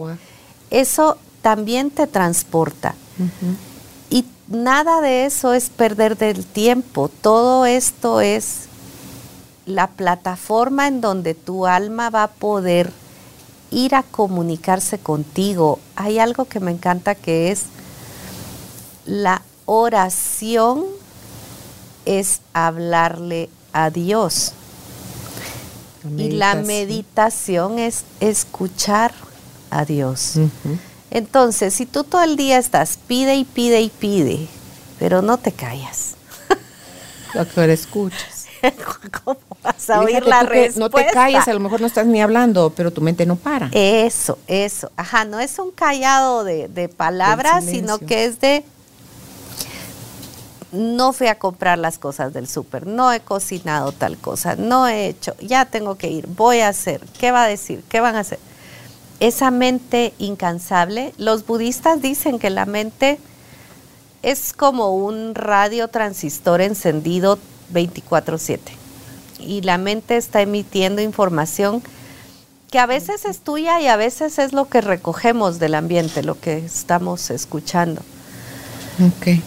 [0.71, 2.95] eso también te transporta.
[4.11, 8.69] Y nada de eso es perder del tiempo, todo esto es
[9.67, 12.93] la plataforma en donde tu alma va a poder
[13.71, 15.79] ir a comunicarse contigo.
[15.97, 17.65] Hay algo que me encanta que es
[19.07, 20.85] la oración
[22.05, 24.53] es hablarle a Dios.
[26.19, 29.15] y la meditación es escuchar
[29.71, 30.35] a Dios.
[31.15, 34.49] Entonces, si tú todo el día estás pide y pide y pide,
[34.99, 36.17] pero no te callas.
[37.55, 38.47] Que escuchas.
[39.25, 40.81] ¿Cómo vas a oír la respuesta?
[40.81, 43.71] No te calles, a lo mejor no estás ni hablando, pero tu mente no para.
[43.73, 44.91] Eso, eso.
[44.97, 48.65] Ajá, no es un callado de, palabras, sino que es de
[50.73, 55.07] no fui a comprar las cosas del súper, no he cocinado tal cosa, no he
[55.07, 57.85] hecho, ya tengo que ir, voy a hacer, ¿qué va a decir?
[57.89, 58.41] ¿Qué van a hacer?
[59.25, 63.19] Esa mente incansable, los budistas dicen que la mente
[64.23, 67.39] es como un radio transistor encendido
[67.73, 68.59] 24/7.
[69.39, 71.83] Y la mente está emitiendo información
[72.71, 76.39] que a veces es tuya y a veces es lo que recogemos del ambiente, lo
[76.39, 78.03] que estamos escuchando.
[79.01, 79.41] Ok.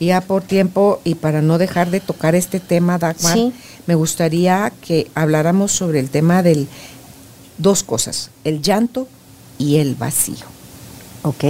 [0.00, 3.36] Ya por tiempo y para no dejar de tocar este tema, Dagmar,
[3.86, 6.68] me gustaría que habláramos sobre el tema del
[7.60, 9.06] dos cosas, el llanto
[9.58, 10.46] y el vacío.
[11.22, 11.44] Ok.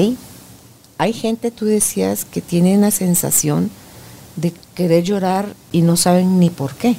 [0.98, 3.70] Hay gente, tú decías, que tiene una sensación
[4.36, 6.96] de querer llorar y no saben ni por qué.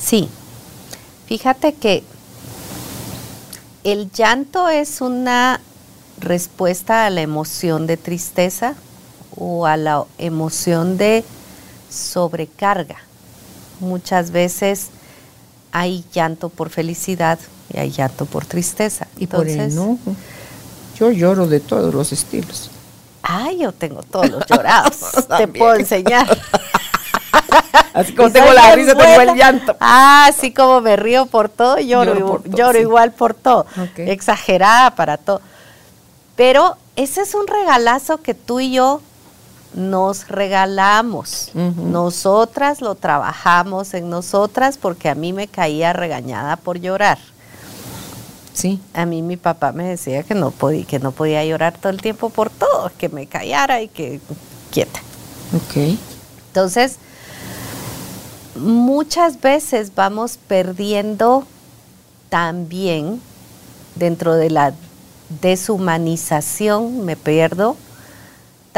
[0.00, 0.28] Sí,
[1.26, 2.02] fíjate que
[3.84, 5.60] el llanto es una
[6.18, 8.74] respuesta a la emoción de tristeza
[9.36, 11.24] o a la emoción de
[11.90, 12.96] sobrecarga.
[13.80, 14.88] Muchas veces
[15.72, 17.38] hay llanto por felicidad
[17.72, 19.06] y hay llanto por tristeza.
[19.16, 19.98] Y por enojo.
[20.98, 22.70] Yo lloro de todos los estilos.
[23.22, 24.96] Ay, yo tengo todos los llorados.
[25.38, 26.26] Te puedo enseñar.
[27.92, 29.76] Así como tengo la risa, tengo el llanto.
[29.80, 33.66] Ah, así como me río por todo, lloro, lloro, igual por todo.
[33.96, 35.40] Exagerada para todo.
[36.36, 39.02] Pero ese es un regalazo que tú y yo
[39.74, 41.50] nos regalamos.
[41.54, 47.18] Nosotras lo trabajamos en nosotras porque a mí me caía regañada por llorar.
[48.54, 48.80] Sí.
[48.92, 52.00] A mí mi papá me decía que no podía, que no podía llorar todo el
[52.00, 54.20] tiempo por todo, que me callara y que
[54.72, 55.00] quieta.
[55.54, 55.96] Ok.
[56.48, 56.96] Entonces,
[58.56, 61.44] muchas veces vamos perdiendo
[62.30, 63.20] también
[63.94, 64.74] dentro de la
[65.40, 67.76] deshumanización, me pierdo,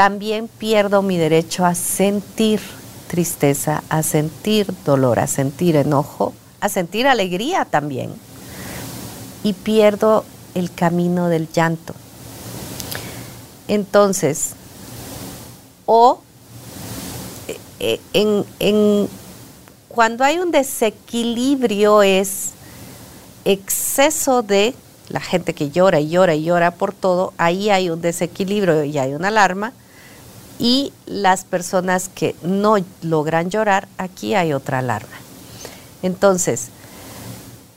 [0.00, 2.58] también pierdo mi derecho a sentir
[3.06, 6.32] tristeza, a sentir dolor, a sentir enojo,
[6.62, 8.10] a sentir alegría también
[9.42, 10.24] y pierdo
[10.54, 11.94] el camino del llanto.
[13.68, 14.52] Entonces,
[15.84, 16.22] o
[17.78, 19.06] eh, en,
[19.86, 22.52] cuando hay un desequilibrio es
[23.44, 24.74] exceso de
[25.10, 28.96] la gente que llora y llora y llora por todo, ahí hay un desequilibrio y
[28.96, 29.74] hay una alarma.
[30.60, 35.16] Y las personas que no logran llorar, aquí hay otra alarma.
[36.02, 36.68] Entonces,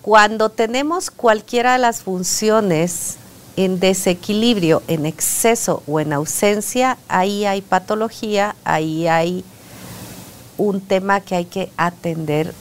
[0.02, 3.16] cuando tenemos cualquiera de las funciones
[3.56, 9.46] en desequilibrio, en exceso o en ausencia, ahí hay patología, ahí hay
[10.58, 12.54] un tema que hay que atender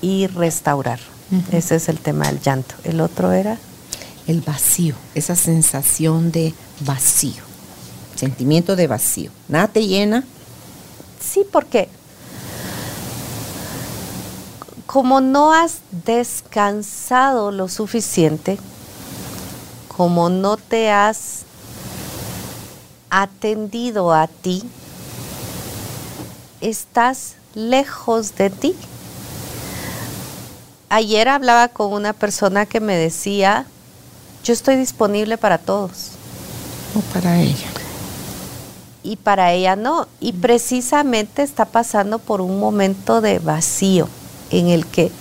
[0.00, 1.00] y restaurar.
[1.52, 2.74] Ese es el tema del llanto.
[2.84, 3.58] El otro era
[4.26, 7.42] el vacío, esa sensación de vacío,
[8.18, 9.30] sentimiento de vacío.
[9.48, 10.24] ¿Nada te llena?
[11.20, 11.88] Sí, porque
[14.86, 18.58] como no has descansado lo suficiente,
[19.94, 21.42] como no te has
[23.10, 24.62] atendido a ti,
[26.60, 28.74] estás lejos de ti.
[30.88, 33.66] Ayer hablaba con una persona que me decía,
[34.44, 36.12] yo estoy disponible para todos.
[36.94, 37.68] O para ella.
[39.06, 40.08] Y para ella no.
[40.18, 44.08] Y precisamente está pasando por un momento de vacío
[44.50, 45.12] en el que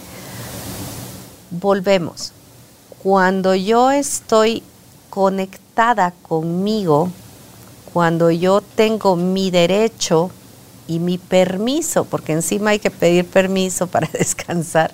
[1.51, 2.31] volvemos.
[3.03, 4.63] Cuando yo estoy
[5.11, 7.11] conectada conmigo,
[7.93, 10.31] cuando yo tengo mi derecho
[10.87, 14.91] y mi permiso, porque encima hay que pedir permiso para descansar,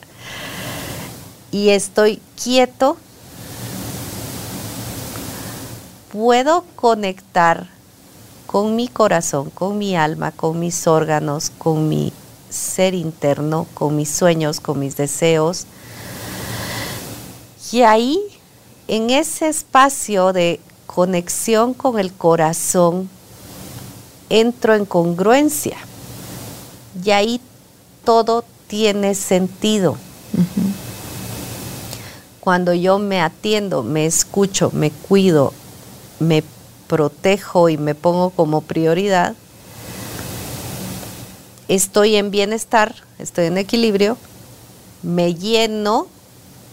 [1.50, 2.98] y estoy quieto,
[6.12, 7.70] puedo conectar
[8.52, 12.12] con mi corazón, con mi alma, con mis órganos, con mi
[12.50, 15.66] ser interno, con mis sueños, con mis deseos.
[17.72, 18.20] Y ahí,
[18.90, 23.10] en ese espacio de conexión con el corazón,
[24.30, 25.78] entro en congruencia.
[27.06, 27.40] Y ahí
[28.04, 29.96] todo tiene sentido.
[32.42, 35.54] Cuando yo me atiendo, me escucho, me cuido,
[36.20, 36.44] me
[36.92, 39.34] protejo y me pongo como prioridad,
[41.70, 44.18] estoy en bienestar, estoy en equilibrio,
[45.02, 46.08] me lleno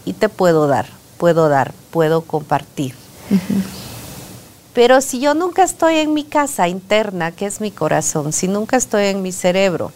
[0.03, 2.95] y te puedo dar, puedo dar, puedo compartir.
[4.73, 8.75] Pero si yo nunca estoy en mi casa interna, que es mi corazón, si nunca
[8.75, 9.93] estoy en mi cerebro,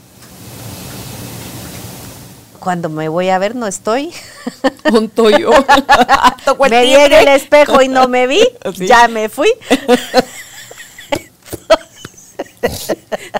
[2.63, 4.11] cuando me voy a ver no estoy.
[4.89, 5.51] Junto yo.
[6.69, 8.41] me vi en el espejo y no me vi,
[8.75, 9.49] ya me fui.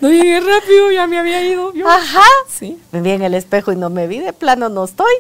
[0.01, 1.71] no llegué rápido, ya me había ido.
[1.87, 2.25] Ajá.
[2.49, 2.77] Sí.
[2.91, 5.13] Me vi en el espejo y no me vi, de plano no estoy.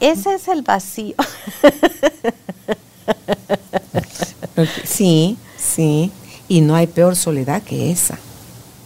[0.00, 1.16] Ese es el vacío.
[4.84, 6.12] Sí, sí.
[6.46, 8.18] Y no hay peor soledad que esa,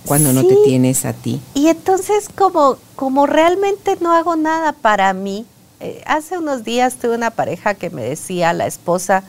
[0.08, 1.40] cuando no te tienes a ti.
[1.54, 5.44] Y entonces como, como realmente no hago nada para mí,
[5.80, 9.22] eh, hace unos días tuve una pareja que me decía, la esposa,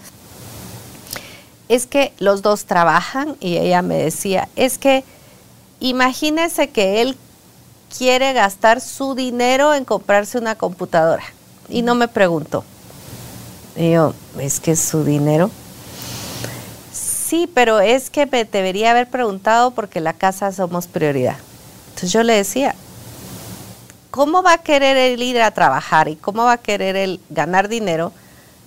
[1.67, 5.03] es que los dos trabajan y ella me decía, es que
[5.79, 7.17] imagínese que él
[7.95, 11.23] quiere gastar su dinero en comprarse una computadora
[11.67, 12.63] y no me preguntó.
[13.75, 15.51] Y yo, ¿es que es su dinero?
[17.29, 21.37] Sí, pero es que me debería haber preguntado porque la casa somos prioridad.
[21.89, 22.73] Entonces yo le decía,
[24.09, 27.69] ¿cómo va a querer él ir a trabajar y cómo va a querer él ganar
[27.69, 28.11] dinero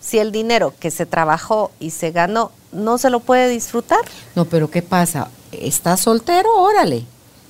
[0.00, 4.00] si el dinero que se trabajó y se ganó no se lo puede disfrutar.
[4.34, 5.28] No, pero ¿qué pasa?
[5.52, 6.54] ¿Estás soltero?
[6.56, 7.04] Órale.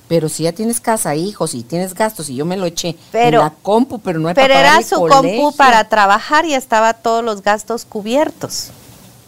[0.07, 3.39] Pero si ya tienes casa, hijos y tienes gastos y yo me lo eché pero,
[3.39, 7.23] en la compu, pero no hay Pero era su compu para trabajar y estaba todos
[7.23, 8.71] los gastos cubiertos.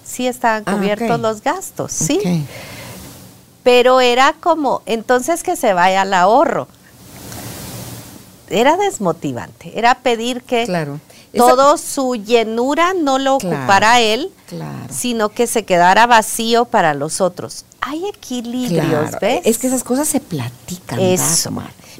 [0.05, 2.45] Sí estaban ah, cubiertos los gastos, sí.
[3.63, 6.67] Pero era como, entonces que se vaya al ahorro.
[8.49, 10.99] Era desmotivante, era pedir que claro
[11.35, 14.31] todo su llenura no lo ocupara él,
[14.89, 17.65] sino que se quedara vacío para los otros.
[17.81, 19.41] Hay equilibrios, ¿ves?
[19.43, 20.99] Es que esas cosas se platican.
[20.99, 21.51] Eso.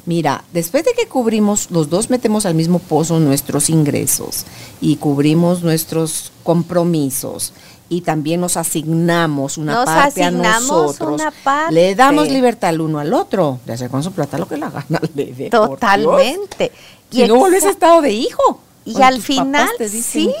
[0.04, 4.44] Mira, después de que cubrimos, los dos metemos al mismo pozo nuestros ingresos
[4.80, 7.52] y cubrimos nuestros compromisos
[7.88, 11.22] y también nos asignamos una parte a nosotros.
[11.70, 14.70] Le damos libertad al uno al otro de hacer con su plata lo que la
[14.70, 16.72] gana le Totalmente.
[17.10, 18.60] Y no vuelves estado de hijo.
[18.84, 20.32] Y al final, sí,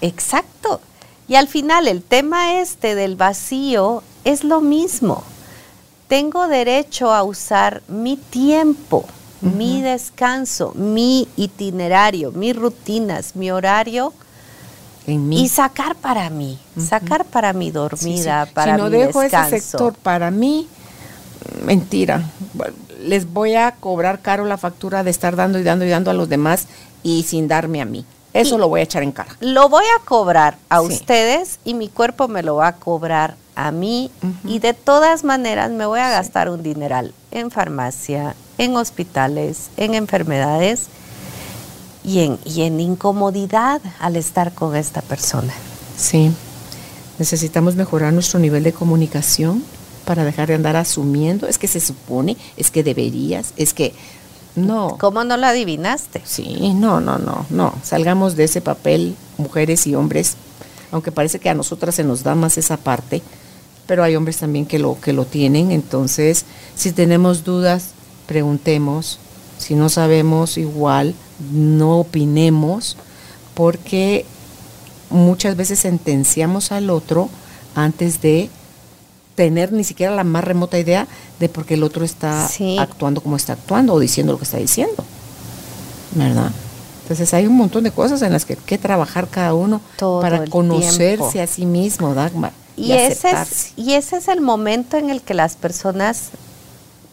[0.00, 0.80] exacto.
[1.28, 5.24] Y al final el tema este del vacío es lo mismo.
[6.08, 9.06] Tengo derecho a usar mi tiempo,
[9.40, 14.12] mi descanso, mi itinerario, mis rutinas, mi horario
[15.06, 20.30] y sacar para mí, sacar para mi dormida, para si no dejo ese sector para
[20.30, 20.68] mí,
[21.64, 22.22] mentira.
[23.00, 26.14] Les voy a cobrar caro la factura de estar dando y dando y dando a
[26.14, 26.66] los demás
[27.02, 28.04] y sin darme a mí.
[28.32, 29.36] Eso lo voy a echar en cara.
[29.40, 30.86] Lo voy a cobrar a Sí.
[30.86, 34.10] ustedes y mi cuerpo me lo va a cobrar a mí
[34.44, 39.94] y de todas maneras me voy a gastar un dineral en farmacia, en hospitales, en
[39.94, 40.86] enfermedades
[42.04, 45.52] y en, y en incomodidad al estar con esta persona.
[45.96, 46.32] Sí.
[47.18, 49.62] Necesitamos mejorar nuestro nivel de comunicación
[50.04, 51.46] para dejar de andar asumiendo.
[51.46, 53.94] Es que se supone, es que deberías, es que
[54.56, 54.96] no.
[55.00, 56.22] ¿Cómo no lo adivinaste?
[56.24, 57.74] Sí, no, no, no, no.
[57.82, 60.36] Salgamos de ese papel, mujeres y hombres,
[60.90, 63.22] aunque parece que a nosotras se nos da más esa parte,
[63.86, 65.70] pero hay hombres también que lo, que lo tienen.
[65.70, 67.90] Entonces, si tenemos dudas,
[68.26, 69.18] preguntemos.
[69.58, 71.14] Si no sabemos, igual,
[71.50, 72.96] no opinemos,
[73.54, 74.24] porque
[75.10, 77.28] muchas veces sentenciamos al otro
[77.74, 78.48] antes de
[79.34, 81.06] tener ni siquiera la más remota idea
[81.40, 82.76] de por qué el otro está Sí.
[82.78, 85.04] actuando como está actuando o diciendo lo que está diciendo.
[86.14, 86.50] ¿Verdad?
[87.02, 90.20] Entonces hay un montón de cosas en las que hay que trabajar cada uno Todo
[90.20, 91.32] para conocerse tiempo.
[91.42, 92.52] a sí mismo, Dagmar.
[92.76, 96.28] Y, Y ese, es, y ese es el momento en el que las personas,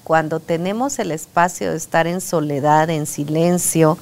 [0.03, 3.97] cuando tenemos el espacio de estar en soledad, en silencio,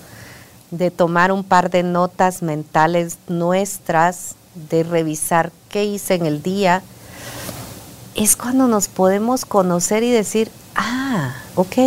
[0.72, 4.36] de tomar un par de notas mentales nuestras,
[4.70, 6.82] de revisar qué hice en el día,
[8.16, 11.78] es cuando nos podemos conocer y decir, ah, ok,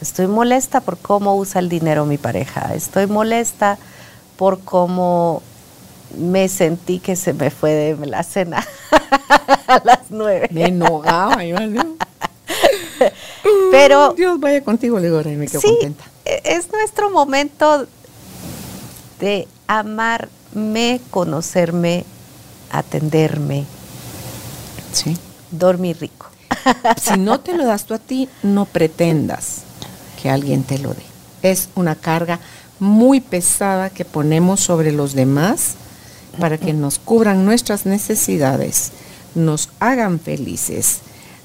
[0.00, 3.78] estoy molesta por cómo usa el dinero mi pareja, estoy molesta
[4.36, 5.42] por cómo
[6.16, 8.66] me sentí que se me fue de la cena
[9.66, 10.48] a las nueve.
[10.50, 11.36] Me enojaba.
[13.70, 16.04] Pero Dios vaya contigo, le digo, "Ay, me quedo sí, contenta.
[16.24, 17.86] E- es nuestro momento
[19.20, 22.04] de amarme, conocerme,
[22.70, 23.64] atenderme,
[24.92, 25.16] Sí.
[25.50, 26.26] dormir rico.
[27.02, 29.58] Si no te lo das tú a ti, no pretendas
[30.20, 31.02] que alguien te lo dé.
[31.42, 32.38] Es una carga
[32.78, 35.74] muy pesada que ponemos sobre los demás
[36.38, 38.92] para que nos cubran nuestras necesidades,
[39.34, 40.98] nos hagan felices,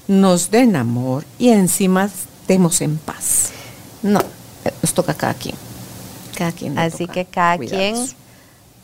[0.08, 2.06] nos den amor y encima
[2.40, 3.50] estemos en paz.
[4.02, 4.20] No,
[4.82, 5.54] nos toca a cada quien.
[6.36, 6.78] Cada quien.
[6.78, 7.96] Así que cada quien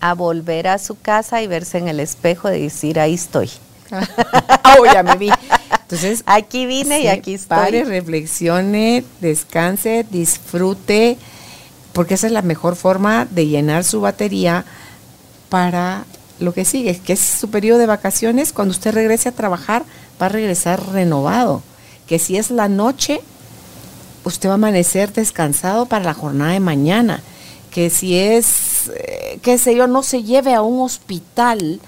[0.01, 3.51] a volver a su casa y verse en el espejo y decir, ahí estoy.
[4.79, 5.31] oh, ya me vi.
[5.83, 7.59] Entonces, Aquí vine y aquí estoy.
[7.59, 11.19] Pare, reflexione, descanse, disfrute,
[11.93, 14.65] porque esa es la mejor forma de llenar su batería
[15.51, 16.05] para
[16.41, 18.53] lo que sigue, que es su periodo de vacaciones.
[18.53, 19.85] Cuando usted regrese a trabajar,
[20.21, 21.63] va a regresar renovado.
[22.07, 23.21] Que si es la noche,
[24.24, 27.23] usted va a amanecer descansado para la jornada de mañana.
[27.70, 31.81] Que si es, eh, qué sé yo, no se lleve a un hospital,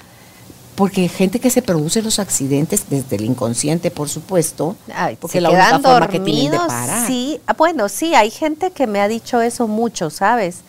[0.75, 5.33] porque hay gente que se produce los accidentes desde el inconsciente, por supuesto, Ay, porque
[5.33, 7.07] se es la única forma que tienen de dormidos, parar.
[7.07, 10.61] Sí, ah, bueno, sí, hay gente que me ha dicho eso mucho, ¿sabes?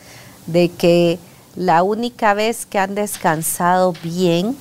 [0.45, 1.17] De que
[1.55, 4.55] la única vez que han descansado bien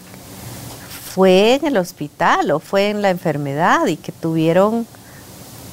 [1.15, 4.87] fue en el hospital o fue en la enfermedad y que tuvieron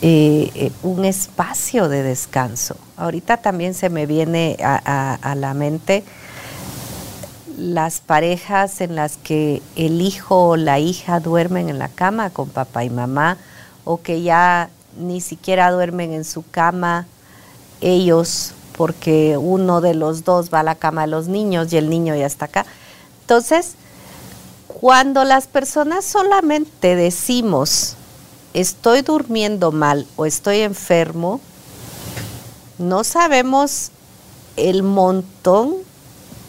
[0.01, 2.75] eh, eh, un espacio de descanso.
[2.97, 6.03] Ahorita también se me viene a, a- a la mente
[7.57, 12.49] las parejas en las que el hijo o la hija duermen en la cama con
[12.49, 13.37] papá y mamá
[13.83, 14.69] o que ya
[14.99, 17.05] ni siquiera duermen en su cama
[17.81, 21.89] ellos porque uno de los dos va a la cama de los niños y el
[21.89, 22.65] niño ya está acá.
[23.21, 23.73] Entonces,
[24.67, 27.95] cuando las personas solamente decimos
[28.53, 31.39] estoy durmiendo mal o estoy enfermo,
[32.77, 33.91] no sabemos
[34.57, 35.75] el montón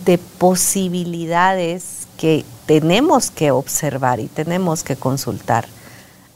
[0.04, 5.66] de posibilidades que tenemos que observar y tenemos que consultar.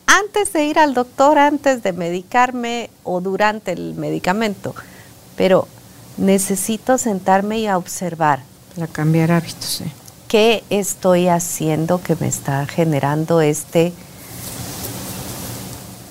[0.07, 4.75] Antes de ir al doctor, antes de medicarme o durante el medicamento.
[5.37, 5.69] Pero
[6.17, 8.41] necesito sentarme y a observar
[8.75, 9.85] Para cambiar hábitos, sí.
[10.29, 13.93] qué estoy haciendo que me está generando este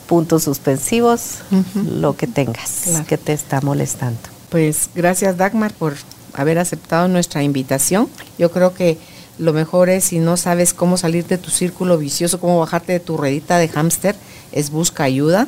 [0.08, 1.40] puntos suspensivos,
[1.76, 3.06] lo que tengas, Claro.
[3.06, 4.20] que te está molestando.
[4.50, 5.96] Pues gracias Dagmar por
[6.34, 8.08] haber aceptado nuestra invitación.
[8.38, 8.98] Yo creo que
[9.38, 13.00] lo mejor es si no sabes cómo salir de tu círculo vicioso, cómo bajarte de
[13.00, 14.16] tu redita de hámster,
[14.52, 15.48] es busca ayuda.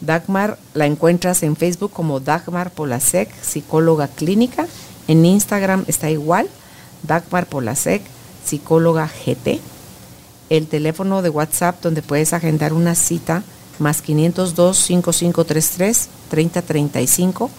[0.00, 4.66] Dagmar la encuentras en Facebook como Dagmar Polasek, psicóloga clínica.
[5.08, 6.48] En Instagram está igual,
[7.02, 8.02] Dagmar Polasek,
[8.44, 9.60] psicóloga GT.
[10.50, 13.42] El teléfono de WhatsApp donde puedes agendar una cita
[13.78, 17.50] más 502 5533 3035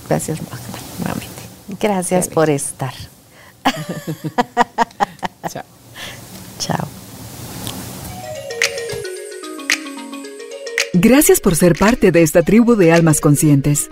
[0.07, 1.29] Gracias, Magda, nuevamente.
[1.79, 2.95] Gracias por estar.
[5.47, 5.63] Chao.
[6.57, 6.87] Chao.
[10.93, 13.91] Gracias por ser parte de esta tribu de almas conscientes.